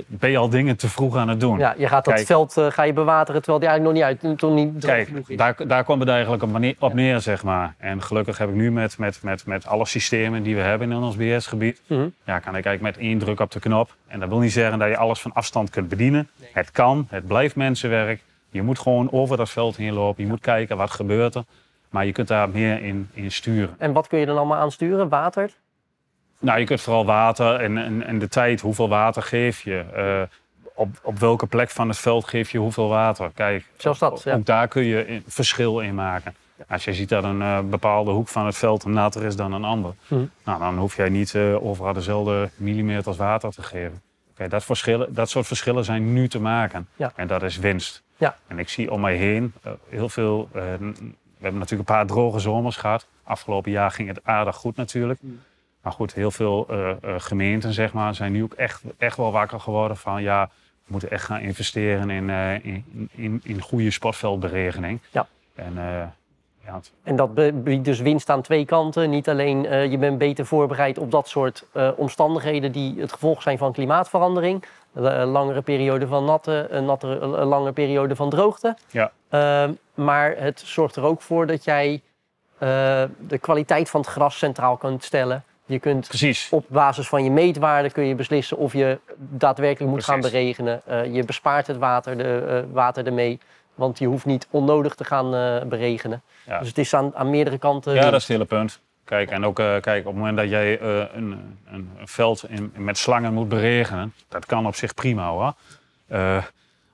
ben 0.07 0.29
je 0.31 0.37
al 0.37 0.49
dingen 0.49 0.75
te 0.77 0.89
vroeg 0.89 1.15
aan 1.15 1.27
het 1.27 1.39
doen. 1.39 1.57
Ja, 1.57 1.73
je 1.77 1.87
gaat 1.87 2.05
dat 2.05 2.13
Kijk. 2.13 2.25
veld 2.25 2.57
eh, 2.57 2.65
ga 2.71 2.83
je 2.83 2.93
bewateren 2.93 3.41
terwijl 3.41 3.59
die 3.59 3.69
eigenlijk 3.69 3.99
nog 3.99 4.09
niet 4.09 4.21
uit, 4.23 4.37
toen 4.39 4.53
niet 4.53 4.81
droog 4.81 4.95
Kijk, 4.95 5.07
genoeg 5.07 5.29
is. 5.29 5.37
daar, 5.37 5.55
daar 5.67 5.83
komt 5.83 5.99
het 5.99 6.09
eigenlijk 6.09 6.43
op, 6.43 6.73
op 6.79 6.93
neer, 6.93 7.19
zeg 7.21 7.43
maar. 7.43 7.73
En 7.77 8.01
gelukkig 8.01 8.37
heb 8.37 8.49
ik 8.49 8.55
nu 8.55 8.71
met, 8.71 8.97
met, 8.97 9.19
met, 9.23 9.45
met 9.45 9.65
alle 9.67 9.85
systemen 9.85 10.43
die 10.43 10.55
we 10.55 10.61
hebben 10.61 10.91
in 10.91 10.97
ons 10.97 11.15
BS-gebied, 11.15 11.81
Mhm. 11.87 12.07
ja, 12.25 12.39
kan 12.39 12.55
ik 12.55 12.65
eigenlijk 12.65 12.95
met 12.95 13.05
één 13.05 13.17
druk 13.17 13.39
op 13.39 13.51
de 13.51 13.59
knop. 13.59 13.95
En 14.07 14.19
dat 14.19 14.29
wil 14.29 14.39
niet 14.39 14.51
zeggen 14.51 14.79
dat 14.79 14.87
je 14.87 14.97
alles 14.97 15.21
van 15.21 15.33
afstand 15.33 15.69
kunt 15.69 15.89
bedienen. 15.89 16.29
Het 16.53 16.71
kan, 16.71 17.07
het 17.09 17.27
blijft 17.27 17.55
mensenwerk. 17.55 18.21
Je 18.49 18.61
moet 18.61 18.79
gewoon 18.79 19.11
over 19.11 19.37
dat 19.37 19.49
veld 19.49 19.75
heen 19.77 19.93
lopen. 19.93 20.23
Je 20.23 20.29
moet 20.29 20.41
kijken 20.41 20.77
wat 20.77 20.91
gebeurt 20.91 21.35
er. 21.35 21.43
Maar 21.89 22.05
je 22.05 22.11
kunt 22.11 22.27
daar 22.27 22.49
meer 22.49 22.83
in, 22.83 23.09
in 23.13 23.31
sturen. 23.31 23.75
En 23.77 23.93
wat 23.93 24.07
kun 24.07 24.19
je 24.19 24.25
dan 24.25 24.37
allemaal 24.37 24.57
aansturen? 24.57 25.09
Water? 25.09 25.49
Nou, 26.43 26.59
je 26.59 26.65
kunt 26.65 26.81
vooral 26.81 27.05
water 27.05 27.55
en, 27.55 27.77
en, 27.77 28.03
en 28.05 28.19
de 28.19 28.27
tijd, 28.27 28.61
hoeveel 28.61 28.89
water 28.89 29.21
geef 29.21 29.61
je? 29.61 29.83
Eh, 29.95 30.21
op, 30.75 30.89
op 31.03 31.19
welke 31.19 31.47
plek 31.47 31.69
van 31.69 31.87
het 31.87 31.97
veld 31.97 32.25
geef 32.27 32.51
je 32.51 32.57
hoeveel 32.57 32.87
water? 32.87 33.31
Kijk, 33.35 33.65
Zelfs 33.77 33.99
dat, 33.99 34.21
ja. 34.23 34.35
ook 34.35 34.45
daar 34.45 34.67
kun 34.67 34.83
je 34.83 35.07
in- 35.07 35.23
verschil 35.27 35.79
in 35.79 35.95
maken. 35.95 36.35
Als 36.67 36.83
je 36.83 36.93
ziet 36.93 37.09
dat 37.09 37.23
een 37.23 37.41
eh, 37.41 37.59
bepaalde 37.59 38.11
hoek 38.11 38.27
van 38.27 38.45
het 38.45 38.55
veld 38.57 38.85
natter 38.85 39.23
is 39.23 39.35
dan 39.35 39.53
een 39.53 39.63
ander, 39.63 39.93
Mhm. 40.07 40.23
nou, 40.45 40.59
dan 40.59 40.77
hoef 40.77 40.95
jij 40.95 41.09
niet 41.09 41.35
eh, 41.35 41.65
overal 41.65 41.93
dezelfde 41.93 42.49
millimeters 42.55 43.17
water 43.17 43.51
te 43.51 43.63
geven. 43.63 44.01
Kijk, 44.35 44.49
dat, 44.49 44.63
verschillen, 44.63 45.13
dat 45.13 45.29
soort 45.29 45.47
verschillen 45.47 45.85
zijn 45.85 46.13
nu 46.13 46.27
te 46.27 46.39
maken. 46.39 46.87
Ja. 46.95 47.11
En 47.15 47.27
dat 47.27 47.43
is 47.43 47.57
winst. 47.57 48.03
Ja. 48.17 48.37
En 48.47 48.59
ik 48.59 48.69
zie 48.69 48.91
om 48.91 49.01
mij 49.01 49.15
heen 49.15 49.53
heel 49.89 50.09
veel. 50.09 50.49
we 50.51 50.59
hebben 51.49 51.59
natuurlijk 51.59 51.89
een 51.89 51.95
paar 51.95 52.05
droge 52.05 52.39
zomers 52.39 52.75
gehad. 52.77 53.07
Afgelopen 53.23 53.71
jaar 53.71 53.91
ging 53.91 54.07
het 54.07 54.19
aardig 54.23 54.55
goed 54.55 54.75
natuurlijk. 54.75 55.19
Maar 55.83 55.93
goed, 55.93 56.13
heel 56.13 56.31
veel 56.31 56.65
eh, 56.69 56.89
eh, 56.89 56.95
gemeenten 57.17 57.73
zeg 57.73 57.93
maar, 57.93 58.15
zijn 58.15 58.31
nu 58.31 58.43
ook 58.43 58.53
echt, 58.53 58.81
echt 58.97 59.17
wel 59.17 59.31
wakker 59.31 59.59
geworden 59.59 59.97
van 59.97 60.21
ja, 60.21 60.49
we 60.85 60.91
moeten 60.91 61.11
echt 61.11 61.25
gaan 61.25 61.39
investeren 61.39 62.09
in, 62.09 62.29
eh, 62.29 62.53
in, 62.65 63.09
in, 63.11 63.41
in 63.43 63.61
goede 63.61 63.91
sportveldberegening. 63.91 64.99
Ja. 65.11 65.27
En 65.55 65.73
ja, 66.65 66.73
het- 66.75 66.91
En 67.03 67.15
dat 67.15 67.63
biedt 67.63 67.85
dus 67.85 67.99
winst 67.99 68.29
aan 68.29 68.41
twee 68.41 68.65
kanten. 68.65 69.09
Niet 69.09 69.29
alleen 69.29 69.89
je 69.91 69.97
bent 69.97 70.17
beter 70.17 70.45
voorbereid 70.45 70.97
op 70.97 71.11
dat 71.11 71.27
soort 71.27 71.65
omstandigheden 71.95 72.71
die 72.71 72.99
het 73.01 73.11
gevolg 73.13 73.41
zijn 73.41 73.57
van 73.57 73.73
klimaatverandering. 73.73 74.63
Een 74.93 75.25
langere 75.25 75.61
periode 75.61 76.07
van 76.07 76.25
natte, 76.25 76.67
een, 76.69 76.85
nattere, 76.85 77.27
langere 77.45 77.71
periode 77.71 78.15
van 78.15 78.29
droogte. 78.29 78.77
Ja. 78.91 79.11
Ehm, 79.29 79.71
maar 79.93 80.35
het 80.37 80.59
zorgt 80.59 80.95
er 80.95 81.03
ook 81.03 81.21
voor 81.21 81.47
dat 81.47 81.63
jij 81.63 82.01
de 82.57 83.37
kwaliteit 83.41 83.89
van 83.89 83.99
het 84.01 84.09
gras 84.09 84.37
centraal 84.37 84.77
kunt 84.77 85.03
stellen. 85.03 85.43
Je 85.73 85.79
kunt 85.79 86.07
precies. 86.07 86.47
op 86.51 86.65
basis 86.67 87.07
van 87.07 87.23
je 87.23 87.31
meetwaarden 87.31 87.91
kun 87.91 88.03
je 88.03 88.15
beslissen 88.15 88.57
of 88.57 88.73
je 88.73 88.99
daadwerkelijk 89.17 89.91
moet 89.91 90.03
gaan 90.03 90.21
beregenen. 90.21 90.81
Eh, 90.85 91.13
je 91.15 91.23
bespaart 91.23 91.67
het 91.67 91.77
water, 91.77 92.17
de, 92.17 92.45
eh, 92.47 92.73
water 92.73 93.05
ermee. 93.05 93.39
Want 93.75 93.99
je 93.99 94.05
hoeft 94.05 94.25
niet 94.25 94.47
onnodig 94.49 94.95
te 94.95 95.03
gaan 95.03 95.35
eh, 95.35 95.67
beregenen. 95.67 96.21
Ja. 96.45 96.59
Dus 96.59 96.67
het 96.67 96.77
is 96.77 96.93
aan, 96.93 97.15
aan 97.15 97.29
meerdere 97.29 97.57
kanten. 97.57 97.93
Ja, 97.93 98.01
dat 98.01 98.13
is 98.13 98.27
het 98.27 98.27
hele 98.27 98.45
punt. 98.45 98.79
Kijk, 99.03 99.31
en 99.31 99.45
ook 99.45 99.55
kijk, 99.55 99.99
op 99.99 100.05
het 100.05 100.15
moment 100.15 100.37
dat 100.37 100.49
jij 100.49 100.81
een, 100.81 101.57
een, 101.71 101.89
veld 102.03 102.43
in, 102.49 102.73
met 102.75 102.97
slangen 102.97 103.33
moet 103.33 103.49
beregenen, 103.49 104.13
dat 104.29 104.45
kan 104.45 104.67
op 104.67 104.75
zich 104.75 104.93
prima 104.93 105.29
hoor. 105.29 105.53
Eh, 106.13 106.43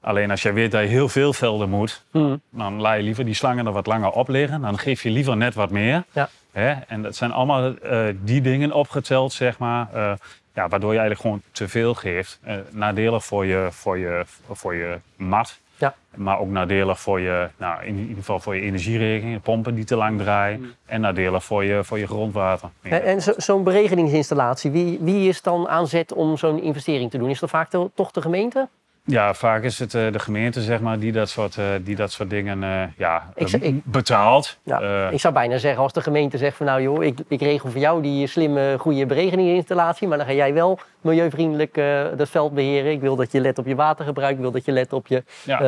alleen 0.01 0.31
als 0.31 0.41
jij 0.41 0.53
weet 0.53 0.71
dat 0.71 0.81
je 0.81 0.87
heel 0.87 1.09
veel 1.09 1.33
velden 1.33 1.69
moet, 1.69 2.03
Mhm. 2.11 2.35
dan 2.49 2.81
laat 2.81 2.97
je 2.97 3.03
liever 3.03 3.25
die 3.25 3.33
slangen 3.33 3.65
er 3.65 3.71
wat 3.71 3.87
langer 3.87 4.11
op 4.11 4.27
liggen. 4.27 4.61
Dan 4.61 4.77
geef 4.79 5.03
je 5.03 5.09
liever 5.09 5.37
net 5.37 5.53
wat 5.53 5.69
meer. 5.69 6.03
Ja. 6.11 6.29
Hè? 6.51 6.71
En 6.87 7.01
dat 7.01 7.15
zijn 7.15 7.31
allemaal 7.31 7.75
eh, 7.77 7.99
die 8.21 8.41
dingen 8.41 8.71
opgeteld, 8.71 9.33
zeg 9.33 9.57
maar. 9.57 9.87
eh, 9.93 10.11
ja, 10.53 10.67
waardoor 10.67 10.93
je 10.93 10.99
eigenlijk 10.99 11.21
gewoon 11.21 11.41
te 11.51 11.67
veel 11.67 11.93
geeft. 11.93 12.39
Eh, 12.43 12.55
nadelig 12.71 13.25
voor 13.25 13.45
je, 13.45 13.67
voor, 13.71 13.97
je, 13.97 14.23
voor 14.51 14.75
je 14.75 14.97
mat. 15.15 15.59
Ja. 15.77 15.95
Maar 16.15 16.39
ook 16.39 16.49
nadelig 16.49 16.99
voor 16.99 17.19
je, 17.19 17.49
nou, 17.57 17.83
in 17.83 17.97
ieder 17.97 18.15
geval 18.15 18.39
voor 18.39 18.55
je 18.55 18.61
energierekening, 18.61 19.35
de 19.35 19.41
pompen 19.41 19.75
die 19.75 19.83
te 19.83 19.95
lang 19.95 20.19
draaien. 20.19 20.75
En 20.85 21.01
nadelig 21.01 21.43
voor 21.43 21.63
je, 21.63 21.83
voor 21.83 21.99
je 21.99 22.07
grondwater. 22.07 22.69
En, 22.81 23.03
en 23.03 23.21
zo- 23.21 23.33
zo'n 23.37 23.63
beregeningsinstallatie, 23.63 24.71
wie, 24.71 24.97
wie 25.01 25.29
is 25.29 25.41
dan 25.41 25.67
aan 25.69 25.87
zet 25.87 26.13
om 26.13 26.37
zo'n 26.37 26.61
investering 26.61 27.11
te 27.11 27.17
doen? 27.17 27.29
Is 27.29 27.39
dat 27.39 27.49
vaak 27.49 27.69
toch 27.93 28.11
de 28.11 28.21
gemeente? 28.21 28.67
Ja, 29.09 29.33
vaak 29.33 29.63
is 29.63 29.79
het 29.79 29.93
eh, 29.93 30.11
de 30.11 30.19
gemeente 30.19 30.61
zeg 30.61 30.79
maar, 30.79 30.99
die, 30.99 31.11
dat 31.11 31.29
soort, 31.29 31.57
eh, 31.57 31.65
die 31.81 31.95
dat 31.95 32.11
soort 32.11 32.29
dingen 32.29 32.63
eh, 32.63 32.83
ja, 32.97 33.31
Ik 33.35 33.47
zeg- 33.47 33.61
ik- 33.61 33.81
betaalt. 33.85 34.57
Ja, 34.63 35.09
ik 35.09 35.19
zou 35.19 35.33
bijna 35.33 35.57
zeggen 35.57 35.81
als 35.83 35.93
de 35.93 36.01
gemeente 36.01 36.37
zegt 36.37 36.57
van 36.57 36.65
nou 36.65 36.81
joh, 36.81 37.03
ik, 37.03 37.19
ik 37.27 37.41
regel 37.41 37.69
voor 37.69 37.79
jou 37.79 38.01
die 38.01 38.27
slimme, 38.27 38.75
goede 38.79 39.05
beregeningsinstallatie, 39.05 40.07
maar 40.07 40.17
dan 40.17 40.27
ga 40.27 40.33
jij 40.33 40.53
wel 40.53 40.79
milieuvriendelijk 41.01 41.81
dat 42.17 42.29
veld 42.29 42.53
beheren. 42.53 42.91
Ik 42.91 43.01
wil 43.01 43.15
dat 43.15 43.31
je 43.31 43.39
let 43.41 43.57
op 43.57 43.65
je 43.65 43.75
watergebruik, 43.75 44.33
ik 44.35 44.41
wil 44.41 44.51
dat 44.51 44.65
je 44.65 44.71
let 44.71 44.93
op 44.93 45.07
je, 45.07 45.23
ja. 45.43 45.59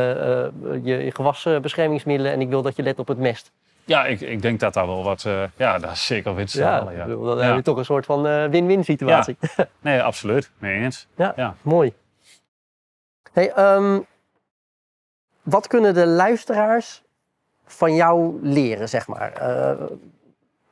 je 0.84 1.10
gewasbeschermingsmiddelen 1.14 2.32
en 2.32 2.42
ik 2.42 2.50
wil 2.50 2.62
dat 2.62 2.76
je 2.76 2.84
let 2.84 3.00
op 3.00 3.08
het 3.08 3.18
mest. 3.18 3.52
ja, 3.86 4.06
ik, 4.06 4.22
ik 4.22 4.42
denk 4.42 4.60
dat 4.60 4.74
daar 4.74 4.88
wel 4.88 5.04
wat, 5.04 5.26
ja, 5.56 5.78
dat 5.80 5.92
is 5.92 6.06
zeker 6.06 6.36
winst 6.36 6.54
te 6.54 6.60
Ja, 6.60 6.70
halen, 6.70 6.96
ja. 6.96 7.06
dan 7.06 7.42
heb 7.42 7.56
je 7.56 7.62
toch 7.62 7.78
een 7.78 7.86
soort 7.86 8.06
van 8.06 8.50
win-win 8.50 8.84
situatie. 8.84 9.38
Nee, 9.82 10.02
absoluut. 10.02 10.52
Mee 10.58 10.80
eens. 10.84 11.08
Ja. 11.16 11.56
Mooi. 11.62 11.94
Hey, 13.32 13.52
ehm, 13.52 14.00
wat 15.42 15.68
kunnen 15.68 15.94
de 15.94 16.08
luisteraars 16.08 17.04
van 17.66 17.96
jou 17.96 18.40
leren, 18.42 18.90
zeg 18.90 19.08
maar? 19.08 19.32
Eh, 19.32 19.86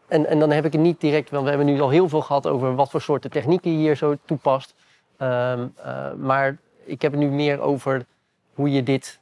en, 0.07 0.25
en 0.25 0.39
dan 0.39 0.51
heb 0.51 0.65
ik 0.65 0.71
het 0.71 0.81
niet 0.81 1.01
direct, 1.01 1.29
want 1.29 1.43
we 1.43 1.49
hebben 1.49 1.67
nu 1.67 1.81
al 1.81 1.89
heel 1.89 2.09
veel 2.09 2.21
gehad 2.21 2.47
over 2.47 2.75
wat 2.75 2.89
voor 2.89 3.01
soorten 3.01 3.31
technieken 3.31 3.71
je 3.71 3.77
hier 3.77 3.95
zo 3.95 4.15
toepast. 4.25 4.73
Ehm, 5.17 5.67
eh, 5.75 6.13
maar 6.13 6.57
ik 6.83 7.01
heb 7.01 7.11
het 7.11 7.21
nu 7.21 7.27
meer 7.27 7.59
over 7.59 8.05
hoe 8.53 8.71
je 8.71 8.83
dit 8.83 9.19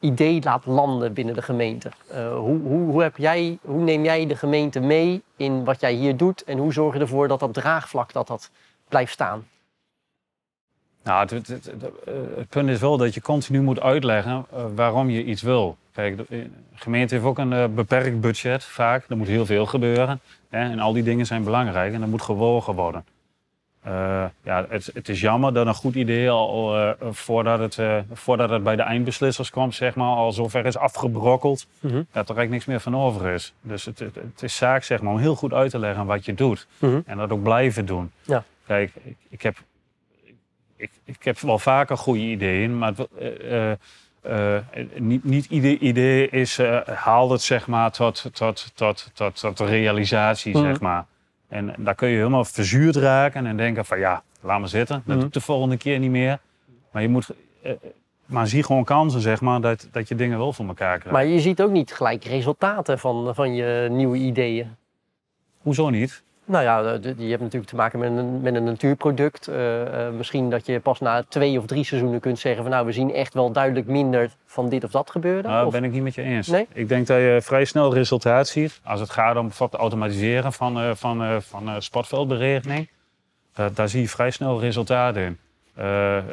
idee 0.00 0.42
laat 0.42 0.66
landen 0.66 1.12
binnen 1.12 1.34
de 1.34 1.42
gemeente. 1.42 1.90
Eh, 2.08 2.36
hoe, 2.36 2.60
hoe, 2.60 2.90
hoe, 2.90 3.02
heb 3.02 3.16
jij, 3.16 3.58
hoe 3.62 3.82
neem 3.82 4.04
jij 4.04 4.26
de 4.26 4.36
gemeente 4.36 4.80
mee 4.80 5.22
in 5.36 5.64
wat 5.64 5.80
jij 5.80 5.92
hier 5.92 6.16
doet 6.16 6.44
en 6.44 6.58
hoe 6.58 6.72
zorg 6.72 6.94
je 6.94 7.00
ervoor 7.00 7.28
dat 7.28 7.40
dat 7.40 7.54
draagvlak 7.54 8.12
dat 8.12 8.26
dat 8.26 8.50
blijft 8.88 9.12
staan? 9.12 9.46
Nou, 11.06 11.20
het, 11.20 11.30
het, 11.30 11.48
het, 11.48 11.64
het, 11.64 11.82
eh, 12.04 12.14
het 12.36 12.48
punt 12.48 12.68
is 12.68 12.80
wel 12.80 12.96
dat 12.96 13.14
je 13.14 13.20
continu 13.20 13.60
moet 13.60 13.80
uitleggen 13.80 14.46
eh, 14.52 14.64
waarom 14.74 15.10
je 15.10 15.24
iets 15.24 15.42
wil. 15.42 15.76
Kijk, 15.92 16.16
de 16.16 16.24
de 16.28 16.48
gemeente 16.74 17.14
heeft 17.14 17.26
ook 17.26 17.38
een 17.38 17.52
eh, 17.52 17.64
beperkt 17.74 18.20
budget 18.20 18.64
vaak. 18.64 19.04
Er 19.08 19.16
moet 19.16 19.26
heel 19.26 19.46
veel 19.46 19.66
gebeuren. 19.66 20.20
Hè, 20.48 20.70
en 20.70 20.78
al 20.78 20.92
die 20.92 21.02
dingen 21.02 21.26
zijn 21.26 21.44
belangrijk 21.44 21.92
en 21.94 22.00
dat 22.00 22.08
moet 22.08 22.22
gewogen 22.22 22.74
worden. 22.74 23.04
Eh, 23.82 24.24
ja, 24.42 24.66
het, 24.68 24.90
het 24.94 25.08
is 25.08 25.20
jammer 25.20 25.52
dat 25.52 25.66
een 25.66 25.74
goed 25.74 25.94
idee 25.94 26.30
al 26.30 26.76
eh, 26.76 26.90
voordat, 27.10 27.58
het, 27.58 27.78
eh, 27.78 27.98
voordat 28.12 28.50
het 28.50 28.62
bij 28.62 28.76
de 28.76 28.82
eindbeslissers 28.82 29.50
kwam, 29.50 29.72
zeg 29.72 29.94
maar, 29.94 30.06
al 30.16 30.32
zover 30.32 30.66
is 30.66 30.76
afgebrokkeld, 30.76 31.66
Mhm. 31.80 31.94
dat 31.94 32.04
er 32.10 32.36
eigenlijk 32.36 32.50
niks 32.50 32.64
meer 32.64 32.80
van 32.80 32.96
over 32.96 33.26
is. 33.26 33.52
Dus 33.60 33.84
het, 33.84 33.98
het, 33.98 34.14
het 34.14 34.42
is 34.42 34.56
zaak 34.56 34.82
zeg 34.82 35.00
maar, 35.00 35.12
om 35.12 35.18
heel 35.18 35.34
goed 35.34 35.52
uit 35.52 35.70
te 35.70 35.78
leggen 35.78 36.06
wat 36.06 36.24
je 36.24 36.34
doet. 36.34 36.66
Mhm. 36.78 37.00
En 37.06 37.16
dat 37.16 37.30
ook 37.30 37.42
blijven 37.42 37.86
doen. 37.86 38.10
Ja. 38.22 38.44
Kijk, 38.66 38.92
ik, 39.04 39.16
ik, 39.28 39.42
heb, 39.42 39.56
ik, 40.76 40.90
ik 41.04 41.24
heb 41.24 41.38
wel 41.38 41.58
vaker 41.58 41.96
goede 41.96 42.20
ideeën, 42.20 42.78
maar 42.78 42.92
het, 42.96 43.08
eh, 43.18 43.72
eh, 43.72 44.56
eh, 44.56 44.62
niet, 44.96 45.24
niet 45.24 45.46
ieder 45.46 45.70
idee 45.78 46.28
is, 46.28 46.58
haalt 46.86 47.30
het 47.30 47.42
zeg 47.42 47.66
maar, 47.66 47.90
tot, 47.90 48.24
tot, 48.32 48.72
tot, 48.74 49.10
tot, 49.14 49.40
tot 49.40 49.60
realisatie. 49.60 50.56
Mhm. 50.56 50.64
Zeg 50.64 50.80
maar. 50.80 51.04
En 51.48 51.74
daar 51.78 51.94
kun 51.94 52.08
je 52.08 52.16
helemaal 52.16 52.44
verzuurd 52.44 52.96
raken 52.96 53.46
en 53.46 53.56
denken 53.56 53.84
van 53.84 53.98
ja, 53.98 54.22
laat 54.40 54.58
maar 54.60 54.68
zitten. 54.68 54.96
Dat 54.96 55.06
Mhm. 55.06 55.16
doe 55.16 55.26
ik 55.26 55.32
de 55.32 55.40
volgende 55.40 55.76
keer 55.76 55.98
niet 55.98 56.10
meer. 56.10 56.38
Maar 56.90 57.02
je 57.02 57.08
moet... 57.08 57.28
maar 58.26 58.46
zie 58.46 58.62
gewoon 58.62 58.84
kansen, 58.84 59.20
zeg 59.20 59.40
maar, 59.40 59.60
dat, 59.60 59.88
dat 59.92 60.08
je 60.08 60.14
dingen 60.14 60.38
wel 60.38 60.52
voor 60.52 60.66
elkaar 60.66 60.98
krijgt. 60.98 61.10
Maar 61.10 61.26
je 61.26 61.40
ziet 61.40 61.62
ook 61.62 61.70
niet 61.70 61.92
gelijk 61.92 62.24
resultaten 62.24 62.98
van, 62.98 63.34
van 63.34 63.54
je 63.54 63.88
nieuwe 63.90 64.16
ideeën. 64.16 64.76
Hoezo 65.58 65.90
niet? 65.90 66.22
Nou 66.48 66.64
ja, 66.64 66.98
de- 66.98 67.14
je 67.16 67.28
hebt 67.30 67.42
natuurlijk 67.42 67.70
te 67.70 67.76
maken 67.76 67.98
met 67.98 68.08
een, 68.10 68.40
met 68.40 68.54
een 68.54 68.64
natuurproduct. 68.64 69.48
Eh, 69.48 70.06
eh, 70.06 70.12
misschien 70.12 70.50
dat 70.50 70.66
je 70.66 70.80
pas 70.80 71.00
na 71.00 71.22
twee 71.28 71.58
of 71.58 71.66
drie 71.66 71.84
seizoenen 71.84 72.20
kunt 72.20 72.38
zeggen 72.38 72.62
van 72.62 72.70
nou, 72.72 72.86
we 72.86 72.92
zien 72.92 73.12
echt 73.14 73.34
wel 73.34 73.52
duidelijk 73.52 73.86
minder 73.86 74.30
van 74.46 74.68
dit 74.68 74.84
of 74.84 74.90
dat 74.90 75.10
gebeuren. 75.10 75.50
Nou, 75.50 75.66
Of- 75.66 75.72
ben 75.72 75.84
ik 75.84 75.92
niet 75.92 76.02
met 76.02 76.14
je 76.14 76.22
eens. 76.22 76.46
Nee? 76.48 76.66
Ik 76.72 76.88
denk 76.88 77.06
dat 77.06 77.16
je 77.16 77.38
vrij 77.42 77.64
snel 77.64 77.94
resultaat 77.94 78.48
ziet 78.48 78.80
als 78.84 79.00
het 79.00 79.10
gaat 79.10 79.36
om 79.36 79.50
het 79.58 79.74
automatiseren 79.74 80.52
van, 80.52 80.78
eh, 80.80 80.90
van, 80.94 81.22
eh, 81.22 81.36
van 81.40 81.68
eh, 81.68 81.74
sportveldberegening. 81.78 82.88
Da- 83.54 83.68
daar 83.74 83.88
zie 83.88 84.00
je 84.00 84.08
vrij 84.08 84.30
snel 84.30 84.60
resultaat 84.60 85.16
in. 85.16 85.38
Eh, 85.74 86.16
eh, 86.18 86.24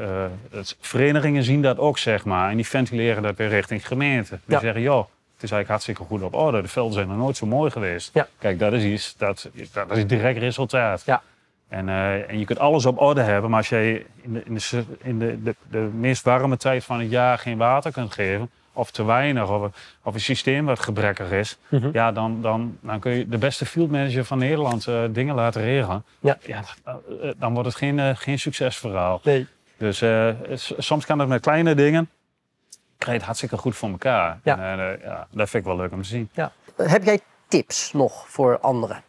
het- 0.51 0.77
verenigingen 0.79 1.43
zien 1.43 1.61
dat 1.61 1.77
ook, 1.77 1.97
zeg 1.97 2.25
maar. 2.25 2.49
En 2.49 2.55
die 2.55 2.67
ventileren 2.67 3.23
dat 3.23 3.35
weer 3.35 3.47
richting 3.49 3.87
gemeente. 3.87 4.39
Die 4.45 4.55
Ja. 4.55 4.59
zeggen, 4.59 4.81
joh, 4.81 5.05
is 5.43 5.51
eigenlijk 5.51 5.69
hartstikke 5.69 6.03
goed 6.03 6.21
op 6.21 6.33
orde. 6.33 6.61
De 6.61 6.67
velden 6.67 6.93
zijn 6.93 7.07
nog 7.07 7.17
nooit 7.17 7.37
zo 7.37 7.45
mooi 7.45 7.71
geweest. 7.71 8.09
Ja. 8.13 8.27
Kijk, 8.39 8.59
dat 8.59 8.73
is 8.73 8.83
iets, 8.83 9.15
dat, 9.17 9.49
dat 9.73 9.97
is 9.97 10.07
direct 10.07 10.39
resultaat. 10.39 11.03
Ja. 11.05 11.21
En, 11.67 11.89
eh, 11.89 12.29
en 12.29 12.39
je 12.39 12.45
kunt 12.45 12.59
alles 12.59 12.85
op 12.85 13.01
orde 13.01 13.21
hebben, 13.21 13.49
maar 13.49 13.59
als 13.59 13.69
jij 13.69 14.05
in, 14.21 14.33
de, 14.33 14.43
in, 14.45 14.53
de, 14.55 14.83
in 15.03 15.19
de, 15.19 15.43
de, 15.43 15.55
de 15.69 15.77
meest 15.77 16.23
warme 16.23 16.57
tijd 16.57 16.83
van 16.83 16.99
het 16.99 17.09
jaar 17.09 17.37
geen 17.37 17.57
water 17.57 17.91
kunt 17.91 18.13
geven, 18.13 18.49
of 18.73 18.91
te 18.91 19.03
weinig, 19.05 19.49
of, 19.49 19.61
een- 19.61 19.73
of 20.03 20.13
een 20.13 20.19
systeem 20.19 20.65
wat 20.65 20.79
gebrekkig 20.79 21.31
is, 21.31 21.57
Mhm. 21.69 21.89
ja, 21.93 22.11
dan, 22.11 22.41
dan, 22.41 22.77
dan 22.81 22.99
kun 22.99 23.11
je 23.11 23.27
de 23.27 23.37
beste 23.37 23.65
fieldmanager 23.65 24.25
van 24.25 24.37
Nederland 24.37 24.87
eh, 24.87 25.03
dingen 25.09 25.35
laten 25.35 25.61
regelen. 25.61 26.03
Ja. 26.19 26.37
Ja, 26.45 26.63
eh, 26.83 26.93
dan 27.37 27.53
wordt 27.53 27.67
het 27.67 27.77
geen, 27.77 28.17
geen 28.17 28.39
succesverhaal. 28.39 29.21
Nee. 29.23 29.47
Dus 29.77 30.03
soms 30.77 31.05
kan 31.05 31.19
het 31.19 31.27
met 31.27 31.41
kleine 31.41 31.75
dingen, 31.75 32.09
krijg 32.97 33.11
je 33.11 33.17
het 33.17 33.23
hartstikke 33.23 33.57
goed 33.57 33.75
voor 33.75 33.89
elkaar. 33.89 34.39
Ja. 34.43 34.57
En, 34.71 34.79
eh, 34.79 35.03
ja, 35.03 35.27
dat 35.31 35.49
vind 35.49 35.63
ik 35.63 35.69
wel 35.69 35.79
leuk 35.79 35.91
om 35.91 36.01
te 36.01 36.07
zien. 36.07 36.29
Heb 36.75 37.03
jij 37.03 37.19
tips 37.47 37.93
nog 37.93 38.29
voor 38.29 38.59
anderen? 38.59 39.03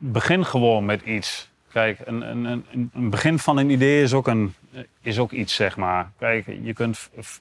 begin 0.00 0.44
gewoon 0.44 0.84
met 0.84 1.02
iets. 1.02 1.50
Kijk, 1.72 1.98
een, 2.04 2.20
een, 2.30 2.44
een, 2.44 2.90
een 2.94 3.10
begin 3.10 3.38
van 3.38 3.56
een 3.56 3.70
idee 3.70 4.02
is 4.02 4.12
ook, 4.14 4.26
een, 4.26 4.54
is 5.00 5.18
ook 5.18 5.30
iets, 5.32 5.54
zeg 5.54 5.76
maar. 5.76 6.10
Kijk, 6.18 6.46
je 6.62 6.72
kunt 6.72 7.10
f- 7.22 7.40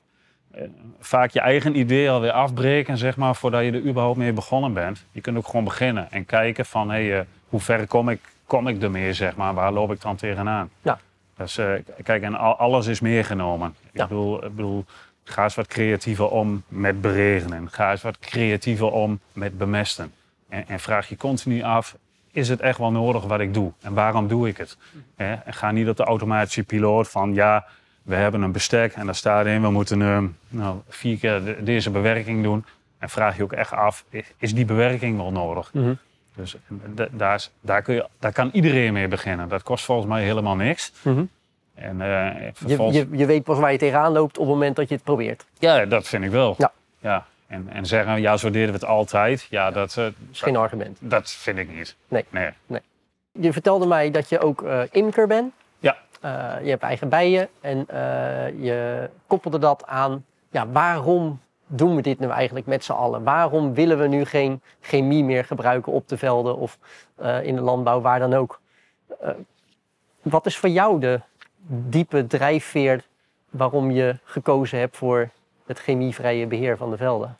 vaak 0.99 1.31
je 1.31 1.39
eigen 1.39 1.77
idee 1.77 2.09
alweer 2.11 2.31
afbreken, 2.31 2.97
zeg 2.97 3.17
maar, 3.17 3.35
voordat 3.35 3.63
je 3.63 3.71
er 3.71 3.85
überhaupt 3.85 4.17
mee 4.17 4.33
begonnen 4.33 4.73
bent. 4.73 5.05
Je 5.11 5.21
kunt 5.21 5.37
ook 5.37 5.45
gewoon 5.45 5.63
beginnen 5.63 6.11
en 6.11 6.25
kijken 6.25 6.65
van, 6.65 6.89
hé, 6.91 7.07
hey, 7.07 7.25
hoe 7.49 7.59
ver 7.59 7.87
kom 7.87 8.09
ik, 8.09 8.21
kom 8.45 8.67
ik 8.67 8.81
ermee, 8.81 9.13
zeg 9.13 9.35
maar, 9.35 9.53
waar 9.53 9.71
loop 9.71 9.91
ik 9.91 10.01
dan 10.01 10.15
tegenaan? 10.15 10.69
Ja. 10.81 10.99
Dus 11.37 11.57
uh, 11.57 11.73
kijk, 12.03 12.23
en 12.23 12.35
al, 12.35 12.57
alles 12.57 12.87
is 12.87 12.99
meegenomen. 12.99 13.75
Ja. 13.91 14.03
Ik, 14.03 14.09
bedoel, 14.09 14.45
ik 14.45 14.55
bedoel, 14.55 14.85
ga 15.29 15.43
eens 15.43 15.55
wat 15.55 15.67
creatiever 15.67 16.29
om 16.29 16.63
met 16.67 17.01
beregenen. 17.01 17.67
Ga 17.71 17.91
eens 17.91 18.01
wat 18.01 18.19
creatiever 18.19 18.91
om 18.91 19.19
met 19.33 19.57
bemesten. 19.57 20.13
En, 20.49 20.67
en 20.67 20.79
vraag 20.79 21.09
je 21.09 21.17
continu 21.17 21.61
af, 21.61 21.97
is 22.31 22.49
het 22.49 22.59
echt 22.59 22.77
wel 22.77 22.91
nodig 22.91 23.23
wat 23.23 23.39
ik 23.39 23.53
doe? 23.53 23.71
En 23.81 23.93
waarom 23.93 24.27
doe 24.27 24.47
ik 24.47 24.57
het? 24.57 24.77
En 25.15 25.41
ga 25.47 25.71
niet 25.71 25.89
op 25.89 25.97
de 25.97 26.03
automatische 26.03 26.63
piloot 26.63 27.09
van, 27.09 27.33
ja, 27.33 27.65
we 28.03 28.15
hebben 28.15 28.41
een 28.41 28.51
bestek 28.51 28.93
en 28.93 29.05
daar 29.05 29.15
staat 29.15 29.45
in, 29.45 29.61
we 29.61 29.69
moeten 29.69 29.99
uh, 29.99 30.23
nou, 30.47 30.79
vier 30.89 31.17
keer 31.17 31.43
de, 31.43 31.63
deze 31.63 31.89
bewerking 31.89 32.43
doen. 32.43 32.65
En 32.97 33.09
vraag 33.09 33.37
je 33.37 33.43
ook 33.43 33.53
echt 33.53 33.71
af, 33.71 34.05
is 34.37 34.53
die 34.53 34.65
bewerking 34.65 35.17
wel 35.17 35.31
nodig? 35.31 35.73
Mhm. 35.73 35.93
Dus 36.35 36.55
daar, 37.11 37.47
daar, 37.61 37.81
kun 37.81 37.95
je, 37.95 38.07
daar 38.19 38.31
kan 38.31 38.49
iedereen 38.53 38.93
mee 38.93 39.07
beginnen. 39.07 39.49
Dat 39.49 39.63
kost 39.63 39.85
volgens 39.85 40.07
mij 40.07 40.23
helemaal 40.23 40.55
niks. 40.55 40.91
Mhm. 41.01 41.23
En, 41.77 41.99
uh, 41.99 42.51
Je, 42.67 42.91
je, 42.91 43.07
je 43.11 43.25
weet 43.25 43.43
pas 43.43 43.59
waar 43.59 43.71
je 43.71 43.77
tegenaan 43.77 44.11
loopt 44.11 44.37
op 44.37 44.45
het 44.45 44.53
moment 44.53 44.75
dat 44.75 44.89
je 44.89 44.95
het 44.95 45.03
probeert. 45.03 45.45
Ja, 45.59 45.85
dat 45.85 46.07
vind 46.07 46.23
ik 46.23 46.31
wel. 46.31 46.55
Ja. 46.57 46.71
ja. 46.99 47.25
En, 47.47 47.69
en 47.71 47.85
zeggen, 47.85 48.21
ja, 48.21 48.37
zo 48.37 48.49
deden 48.49 48.67
we 48.67 48.73
het 48.73 48.85
altijd. 48.85 49.47
Ja, 49.49 49.71
dat, 49.71 49.89
eh, 49.89 50.03
Dat 50.03 50.13
is 50.31 50.41
geen 50.41 50.55
argument. 50.57 50.97
dat 51.01 51.29
vind 51.31 51.57
ik 51.57 51.75
niet. 51.75 51.95
Nee. 52.07 52.25
nee. 52.29 52.81
Je 53.31 53.53
vertelde 53.53 53.85
mij 53.85 54.11
dat 54.11 54.29
je 54.29 54.39
ook 54.39 54.61
eh, 54.63 54.81
imker 54.91 55.27
bent. 55.27 55.53
Ja. 55.79 55.97
Eh, 56.21 56.63
je 56.63 56.69
hebt 56.69 56.83
eigen 56.83 57.09
bijen 57.09 57.47
en 57.61 57.85
eh, 57.87 58.63
je 58.63 59.09
koppelde 59.27 59.59
dat 59.59 59.85
aan, 59.85 60.25
ja, 60.51 60.67
waarom 60.67 61.39
doen 61.67 61.95
we 61.95 62.01
dit 62.01 62.19
nu 62.19 62.27
eigenlijk 62.29 62.65
met 62.65 62.83
z'n 62.83 62.91
allen? 62.91 63.23
Waarom 63.23 63.73
willen 63.73 63.99
we 63.99 64.07
nu 64.07 64.25
geen 64.25 64.61
chemie 64.81 65.23
meer 65.23 65.45
gebruiken 65.45 65.91
op 65.91 66.07
de 66.07 66.17
velden 66.17 66.57
of 66.57 66.77
eh, 67.15 67.43
in 67.43 67.55
de 67.55 67.61
landbouw, 67.61 68.01
waar 68.01 68.19
dan 68.19 68.33
ook? 68.33 68.59
Eh, 69.21 69.29
wat 70.21 70.45
is 70.45 70.57
voor 70.57 70.69
jou 70.69 70.99
de 70.99 71.21
diepe 71.67 72.27
drijfveer 72.27 73.03
waarom 73.49 73.91
je 73.91 74.17
gekozen 74.23 74.79
hebt 74.79 74.97
voor 74.97 75.29
het 75.65 75.79
chemievrije 75.79 76.47
beheer 76.47 76.77
van 76.77 76.89
de 76.89 76.97
velden? 76.97 77.37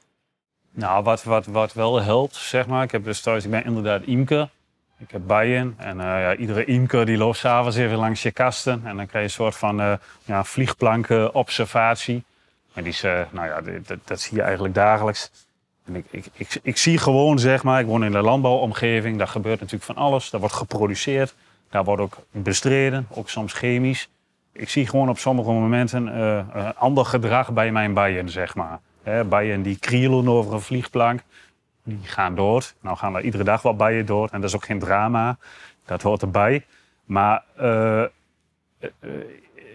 Nou, 0.72 1.04
wat, 1.04 1.24
wat, 1.24 1.46
wat 1.46 1.74
wel 1.74 2.02
helpt, 2.02 2.36
zeg 2.36 2.68
maar. 2.68 2.84
Ik, 2.84 2.92
heb 2.92 3.04
dus 3.04 3.22
thuis, 3.22 3.46
ik 3.46 3.52
ben 3.52 3.66
inderdaad 3.66 4.02
imker. 4.02 4.50
Ik 4.98 5.12
heb 5.12 5.22
bijen. 5.28 5.76
En 5.78 6.00
eh, 6.00 6.06
ja, 6.06 6.36
iedere 6.36 6.66
imker 6.66 7.06
die 7.06 7.18
loopt 7.18 7.38
s'avonds 7.38 7.78
even 7.78 7.98
langs 7.98 8.22
je 8.22 8.32
kasten. 8.32 8.82
En 8.86 8.96
dan 8.98 9.06
krijg 9.06 9.12
je 9.12 9.20
een 9.20 9.30
soort 9.30 9.56
van 9.56 9.82
uh, 9.82 9.94
ja, 10.26 10.44
vliegplanken 10.44 11.34
observatie. 11.34 12.24
En 12.74 12.84
die 12.84 12.92
is, 12.92 13.04
uh, 13.04 13.22
nou 13.32 13.48
ja, 13.48 13.80
dat, 13.86 13.98
dat 14.04 14.20
zie 14.20 14.38
je 14.38 14.44
eigenlijk 14.44 14.74
dagelijks. 14.74 15.32
En 15.86 15.96
ik, 15.96 16.06
ik, 16.10 16.26
ik, 16.34 16.60
ik, 16.62 16.78
zie 16.78 16.98
gewoon, 16.98 17.40
zeg 17.40 17.64
maar, 17.64 17.80
ik 17.80 17.86
woon 17.86 18.04
in 18.04 18.12
de 18.12 18.22
landbouwomgeving. 18.22 19.18
Daar 19.18 19.28
gebeurt 19.28 19.60
natuurlijk 19.60 19.92
van 19.92 19.96
alles. 19.96 20.30
Daar 20.30 20.40
wordt 20.40 20.56
geproduceerd. 20.56 21.36
Daar 21.70 21.84
wordt 21.84 22.02
ook 22.02 22.18
bestreden, 22.32 23.08
ook 23.10 23.30
soms 23.30 23.54
chemisch. 23.54 24.10
Ik 24.58 24.70
zie 24.70 24.88
gewoon 24.88 25.10
op 25.10 25.18
sommige 25.18 25.52
momenten 25.52 26.08
uh, 26.08 26.70
ander 26.76 27.06
gedrag 27.06 27.52
bij 27.52 27.72
mijn 27.72 27.94
bijen, 27.94 28.30
zeg 28.30 28.56
maar. 28.56 28.80
Bijen 29.30 29.62
die 29.62 29.80
krielen 29.80 30.28
over 30.28 30.54
een 30.54 30.62
vliegplank, 30.62 31.22
die 31.84 32.00
gaan 32.04 32.36
dood. 32.36 32.76
Nou 32.82 32.98
gaan 32.98 33.16
er 33.16 33.22
iedere 33.22 33.44
dag 33.44 33.62
wel 33.62 33.76
bijen 33.76 34.06
dood 34.06 34.32
en 34.32 34.42
dat 34.42 34.50
is 34.50 34.56
ook 34.56 34.66
geen 34.66 34.80
drama. 34.80 35.38
Dat 35.86 36.02
hoort 36.02 36.22
erbij. 36.22 36.66
Maar 37.06 37.44
uh, 37.62 38.04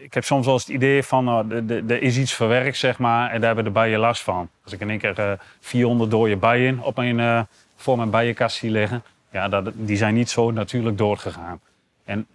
ik 0.01 0.15
heb 0.15 0.25
soms 0.25 0.45
wel 0.45 0.55
eens 0.55 0.67
het 0.67 0.75
idee 0.75 1.03
van, 1.03 1.53
er 1.69 2.03
is 2.03 2.19
iets 2.19 2.35
verwerkt, 2.35 2.77
zeg 2.77 2.99
maar, 2.99 3.31
en 3.31 3.39
daar 3.39 3.47
hebben 3.47 3.65
de 3.65 3.81
bijen 3.81 3.99
last 3.99 4.23
van. 4.23 4.49
Als 4.65 4.73
ik 4.73 4.81
in 4.81 4.91
één 4.91 4.99
keer 4.99 5.39
400 5.61 6.11
dode 6.11 6.37
bijen 6.37 6.81
op 6.81 6.97
mijn, 6.97 7.47
voor 7.77 7.97
mijn 7.97 8.11
bijenkast 8.11 8.57
zie 8.57 8.71
liggen, 8.71 9.03
ja, 9.31 9.49
dat, 9.49 9.71
die 9.75 9.97
zijn 9.97 10.15
niet 10.15 10.31
zo 10.31 10.51
natuurlijk 10.51 10.99
doodgegaan. 10.99 11.61
En 12.05 12.27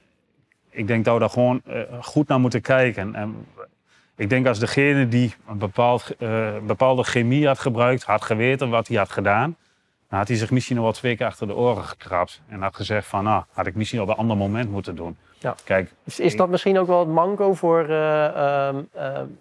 ik 0.78 0.88
denk 0.88 1.06
dat 1.06 1.14
we 1.14 1.20
daar 1.20 1.30
gewoon 1.30 1.62
uh, 1.68 1.82
goed 2.02 2.28
naar 2.28 2.40
moeten 2.40 2.62
kijken. 2.62 3.16
En 3.16 3.48
ik 4.16 4.30
denk 4.30 4.48
als 4.48 4.60
degene 4.60 5.08
die 5.08 5.36
een 5.48 5.58
bepaald, 5.58 6.12
uh, 6.20 6.50
bepaalde 6.68 7.04
chemie 7.04 7.48
had 7.48 7.60
gebruikt, 7.60 8.04
had 8.04 8.22
geweten 8.22 8.70
wat 8.70 8.88
hij 8.88 8.98
had 8.98 9.12
gedaan, 9.12 9.56
dan 10.10 10.20
had 10.20 10.28
hij 10.28 10.38
zich 10.38 10.52
misschien 10.52 10.76
nog 10.76 10.86
wel 10.86 10.94
twee 10.94 11.16
keer 11.18 11.26
achter 11.26 11.48
de 11.48 11.56
oren 11.56 11.84
gekrapt. 11.84 12.42
En 12.48 12.62
had 12.62 12.76
gezegd 12.76 13.08
van, 13.08 13.24
nou, 13.24 13.44
had 13.52 13.68
ik 13.68 13.76
misschien 13.76 14.02
op 14.02 14.08
een 14.08 14.16
ander 14.16 14.38
moment 14.38 14.72
moeten 14.72 14.96
doen. 14.96 15.18
Ja. 15.38 15.56
Kijk, 15.64 15.94
is, 16.04 16.20
is 16.20 16.36
dat 16.36 16.50
misschien 16.50 16.78
ook 16.78 16.88
wel 16.88 17.00
het 17.00 17.10
manco 17.10 17.54
voor 17.54 17.82
uh, 17.82 17.90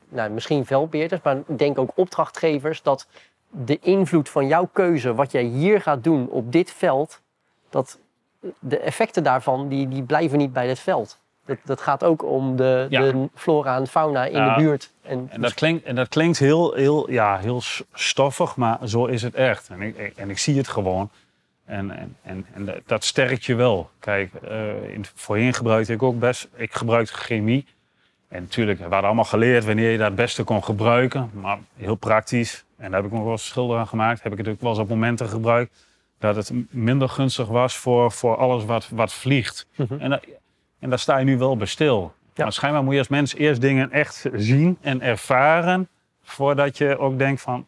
nou, 0.09 0.31
misschien 0.31 0.66
veldbeheerders, 0.66 1.22
maar 1.22 1.37
denk 1.46 1.79
ook 1.79 1.90
opdrachtgevers, 1.94 2.83
dat 2.83 3.09
de 3.49 3.79
invloed 3.79 4.29
van 4.29 4.46
jouw 4.46 4.68
keuze, 4.72 5.14
wat 5.14 5.33
jij 5.33 5.42
hier 5.42 5.81
gaat 5.81 6.05
doen 6.05 6.29
op 6.29 6.53
dit 6.53 6.70
veld, 6.70 7.20
dat 7.70 7.99
de 8.59 8.79
effecten 8.79 9.22
daarvan, 9.22 9.68
die, 9.68 9.88
die 9.88 10.03
blijven 10.03 10.38
niet 10.38 10.53
bij 10.53 10.68
het 10.68 10.79
veld. 10.79 11.18
Dat, 11.46 11.56
dat 11.64 11.80
gaat 11.80 12.04
ook 12.04 12.24
om 12.24 12.56
de, 12.56 12.87
Ja. 12.90 13.00
de 13.00 13.28
flora 13.35 13.76
en 13.76 13.87
fauna 13.87 14.24
in 14.24 14.32
Ja. 14.37 14.54
de 14.56 14.62
buurt. 14.62 14.90
En, 15.02 15.26
En 15.30 15.40
dat 15.40 15.54
klinkt, 15.54 15.85
en 15.85 15.94
dat 15.94 16.09
klinkt 16.09 16.38
heel, 16.38 16.72
heel, 16.72 17.11
ja, 17.11 17.38
heel 17.38 17.62
stoffig, 17.94 18.56
maar 18.56 18.78
zo 18.85 19.04
is 19.06 19.22
het 19.22 19.35
echt. 19.35 19.68
En 19.68 19.80
ik, 19.82 20.12
en 20.16 20.30
ik 20.30 20.38
zie 20.38 20.56
het 20.56 20.68
gewoon. 20.68 21.11
En, 21.64 21.90
en, 21.90 22.16
en, 22.22 22.46
en 22.54 22.64
dat- 22.64 22.80
dat 22.87 23.04
sterkt 23.04 23.44
je 23.44 23.54
wel. 23.54 23.90
Kijk, 23.98 24.35
eh, 24.35 24.88
in, 24.94 25.04
voorheen 25.14 25.54
gebruikte 25.54 25.92
ik 25.92 26.02
ook 26.02 26.18
best... 26.18 26.48
Ik 26.54 26.74
gebruikte 26.74 27.14
chemie. 27.14 27.66
En 28.28 28.42
natuurlijk, 28.42 28.76
we 28.78 28.82
hadden 28.85 29.04
allemaal 29.04 29.24
geleerd 29.24 29.64
wanneer 29.64 29.90
je 29.90 29.96
dat 29.98 30.06
het 30.06 30.16
beste 30.16 30.42
kon 30.44 30.64
gebruiken. 30.64 31.30
Maar 31.32 31.59
heel 31.76 31.94
praktisch, 31.94 32.64
en 32.76 32.90
daar 32.90 33.00
heb 33.00 33.11
ik 33.11 33.14
nog 33.16 33.22
wel 33.22 33.32
eens 33.32 33.46
schilder 33.46 33.78
aan 33.78 33.87
gemaakt... 33.87 34.22
heb 34.22 34.32
ik 34.32 34.38
het 34.38 34.48
ook 34.48 34.61
wel 34.61 34.70
eens 34.70 34.80
op 34.80 34.88
momenten 34.88 35.28
gebruikt... 35.28 35.85
dat 36.18 36.37
het 36.37 36.52
minder 36.70 37.09
gunstig 37.09 37.46
was 37.46 37.76
voor, 37.76 38.12
voor 38.12 38.37
alles 38.37 38.64
wat, 38.64 38.88
wat 38.92 39.12
vliegt. 39.12 39.66
Mhm. 39.76 39.94
En, 40.00 40.11
da- 40.11 40.20
en 40.78 40.88
daar 40.90 40.98
sta 40.98 41.18
je 41.18 41.24
nu 41.24 41.38
wel 41.38 41.56
bij 41.56 41.66
stil. 41.66 42.12
Ja. 42.34 42.42
Maar 42.42 42.52
schijnbaar 42.52 42.82
moet 42.84 42.92
je 42.92 42.98
als 42.98 43.08
mens 43.08 43.34
eerst 43.34 43.60
dingen 43.60 43.90
echt 43.92 44.24
zien 44.32 44.78
en 44.80 45.00
ervaren... 45.02 45.88
voordat 46.22 46.78
je 46.78 46.98
ook 46.98 47.18
denkt 47.18 47.40
van, 47.40 47.66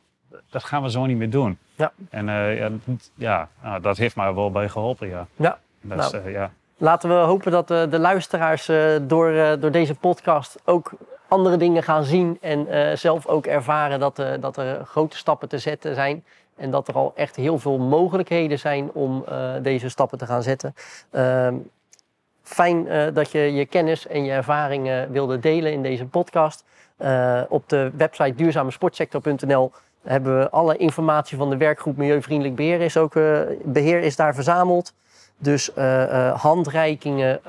dat 0.50 0.64
gaan 0.64 0.82
we 0.82 0.90
zo 0.90 1.06
niet 1.06 1.16
meer 1.16 1.30
doen. 1.30 1.58
Ja. 1.74 1.92
En 2.10 2.28
eh, 2.28 2.58
ja, 2.58 2.68
dat- 2.84 3.10
ja 3.14 3.48
nou, 3.62 3.80
dat 3.80 3.96
heeft 3.96 4.16
mij 4.16 4.34
wel 4.34 4.50
bij 4.50 4.68
geholpen, 4.68 5.08
ja. 5.08 5.26
Ja, 5.36 5.58
Dat 5.80 5.98
is, 6.04 6.10
Nou. 6.10 6.24
eh, 6.24 6.32
ja. 6.32 6.50
Laten 6.76 7.08
we 7.08 7.14
hopen 7.14 7.52
dat 7.52 7.70
eh, 7.70 7.90
de 7.90 7.98
luisteraars 7.98 8.66
door, 9.02 9.56
door 9.60 9.70
deze 9.70 9.94
podcast 9.94 10.58
ook 10.64 10.90
andere 11.28 11.56
dingen 11.56 11.82
gaan 11.82 12.04
zien 12.04 12.38
en 12.40 12.98
zelf 12.98 13.26
ook 13.26 13.46
ervaren 13.46 14.00
dat, 14.00 14.22
dat 14.40 14.56
er 14.56 14.84
grote 14.84 15.16
stappen 15.16 15.48
te 15.48 15.58
zetten 15.58 15.94
zijn. 15.94 16.24
En 16.56 16.70
dat 16.70 16.88
er 16.88 16.94
al 16.94 17.12
echt 17.16 17.36
heel 17.36 17.58
veel 17.58 17.78
mogelijkheden 17.78 18.58
zijn 18.58 18.90
om 18.92 19.24
deze 19.62 19.88
stappen 19.88 20.18
te 20.18 20.26
gaan 20.26 20.42
zetten. 20.42 20.74
Fijn 22.48 22.88
eh, 22.88 23.06
dat 23.14 23.30
je 23.30 23.38
je 23.38 23.66
kennis 23.66 24.06
en 24.06 24.24
je 24.24 24.30
ervaringen 24.30 25.12
wilde 25.12 25.38
delen 25.38 25.72
in 25.72 25.82
deze 25.82 26.04
podcast. 26.04 26.64
Eh, 26.96 27.40
op 27.48 27.68
de 27.68 27.90
website 27.96 28.34
duurzamesportsector.nl 28.34 29.72
hebben 30.02 30.38
we 30.38 30.50
alle 30.50 30.76
informatie 30.76 31.36
van 31.36 31.50
de 31.50 31.56
werkgroep 31.56 31.96
Milieuvriendelijk 31.96 32.56
Beheer 32.56 32.80
is, 32.80 32.96
ook, 32.96 33.16
eh, 33.16 33.40
beheer 33.64 34.00
is 34.00 34.16
daar 34.16 34.34
verzameld. 34.34 34.94
Dus 35.40 35.70
handreikingen, 36.34 37.40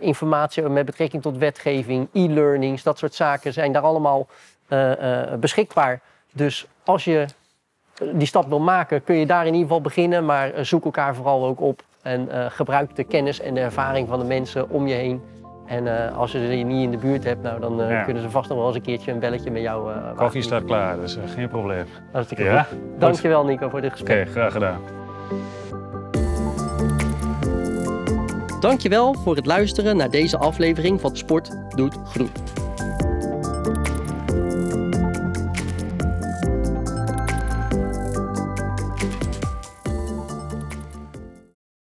informatie 0.00 0.62
met 0.62 0.86
betrekking 0.86 1.22
tot 1.22 1.38
wetgeving, 1.38 2.08
e-learnings, 2.12 2.82
dat 2.82 2.98
soort 2.98 3.14
zaken 3.14 3.52
zijn 3.52 3.72
daar 3.72 3.82
allemaal 3.82 4.26
beschikbaar. 5.40 6.00
Dus 6.32 6.66
als 6.84 7.04
je 7.04 7.26
die 8.12 8.26
stap 8.26 8.48
wil 8.48 8.60
maken, 8.60 9.04
kun 9.04 9.16
je 9.16 9.26
daar 9.26 9.46
in 9.46 9.52
ieder 9.52 9.62
geval 9.62 9.80
beginnen. 9.80 10.24
Maar 10.24 10.52
zoek 10.66 10.84
elkaar 10.84 11.14
vooral 11.14 11.44
ook 11.44 11.60
op 11.60 11.82
en 12.02 12.28
eh, 12.30 12.44
gebruik 12.48 12.96
de 12.96 13.04
kennis 13.04 13.40
en 13.40 13.54
de 13.54 13.60
ervaring 13.60 14.08
van 14.08 14.18
de 14.18 14.24
mensen 14.24 14.70
om 14.70 14.86
je 14.86 14.94
heen. 14.94 15.22
En 15.66 16.08
eh, 16.08 16.16
als 16.18 16.32
je 16.32 16.46
ze 16.46 16.52
niet 16.52 16.82
in 16.84 16.90
de 16.90 16.96
buurt 16.96 17.24
hebt, 17.24 17.42
nou, 17.42 17.60
dan 17.60 17.82
eh, 17.82 17.90
Ja. 17.90 18.02
kunnen 18.02 18.22
ze 18.22 18.30
vast 18.30 18.48
nog 18.48 18.58
wel 18.58 18.66
eens 18.66 18.76
een 18.76 18.82
keertje 18.82 19.12
een 19.12 19.18
belletje 19.18 19.50
met 19.50 19.62
jou 19.62 19.90
uh, 19.92 19.96
Koffie 20.16 20.42
staat 20.42 20.64
klaar, 20.64 21.00
dus 21.00 21.18
geen 21.34 21.48
probleem. 21.48 21.84
Hartstikke 22.12 22.42
Ja? 22.44 22.62
goed. 22.62 22.78
Dankjewel 22.98 23.44
Nico 23.44 23.68
voor 23.68 23.80
dit 23.80 23.90
Oké, 23.90 23.98
gesprek. 24.00 24.28
graag 24.30 24.52
gedaan. 24.52 24.80
Dankjewel 28.60 29.14
voor 29.14 29.36
het 29.36 29.46
luisteren 29.46 29.96
naar 29.96 30.10
deze 30.10 30.38
aflevering 30.38 31.00
van 31.00 31.16
Sport 31.16 31.50
doet 31.76 31.96
groen. 32.04 32.30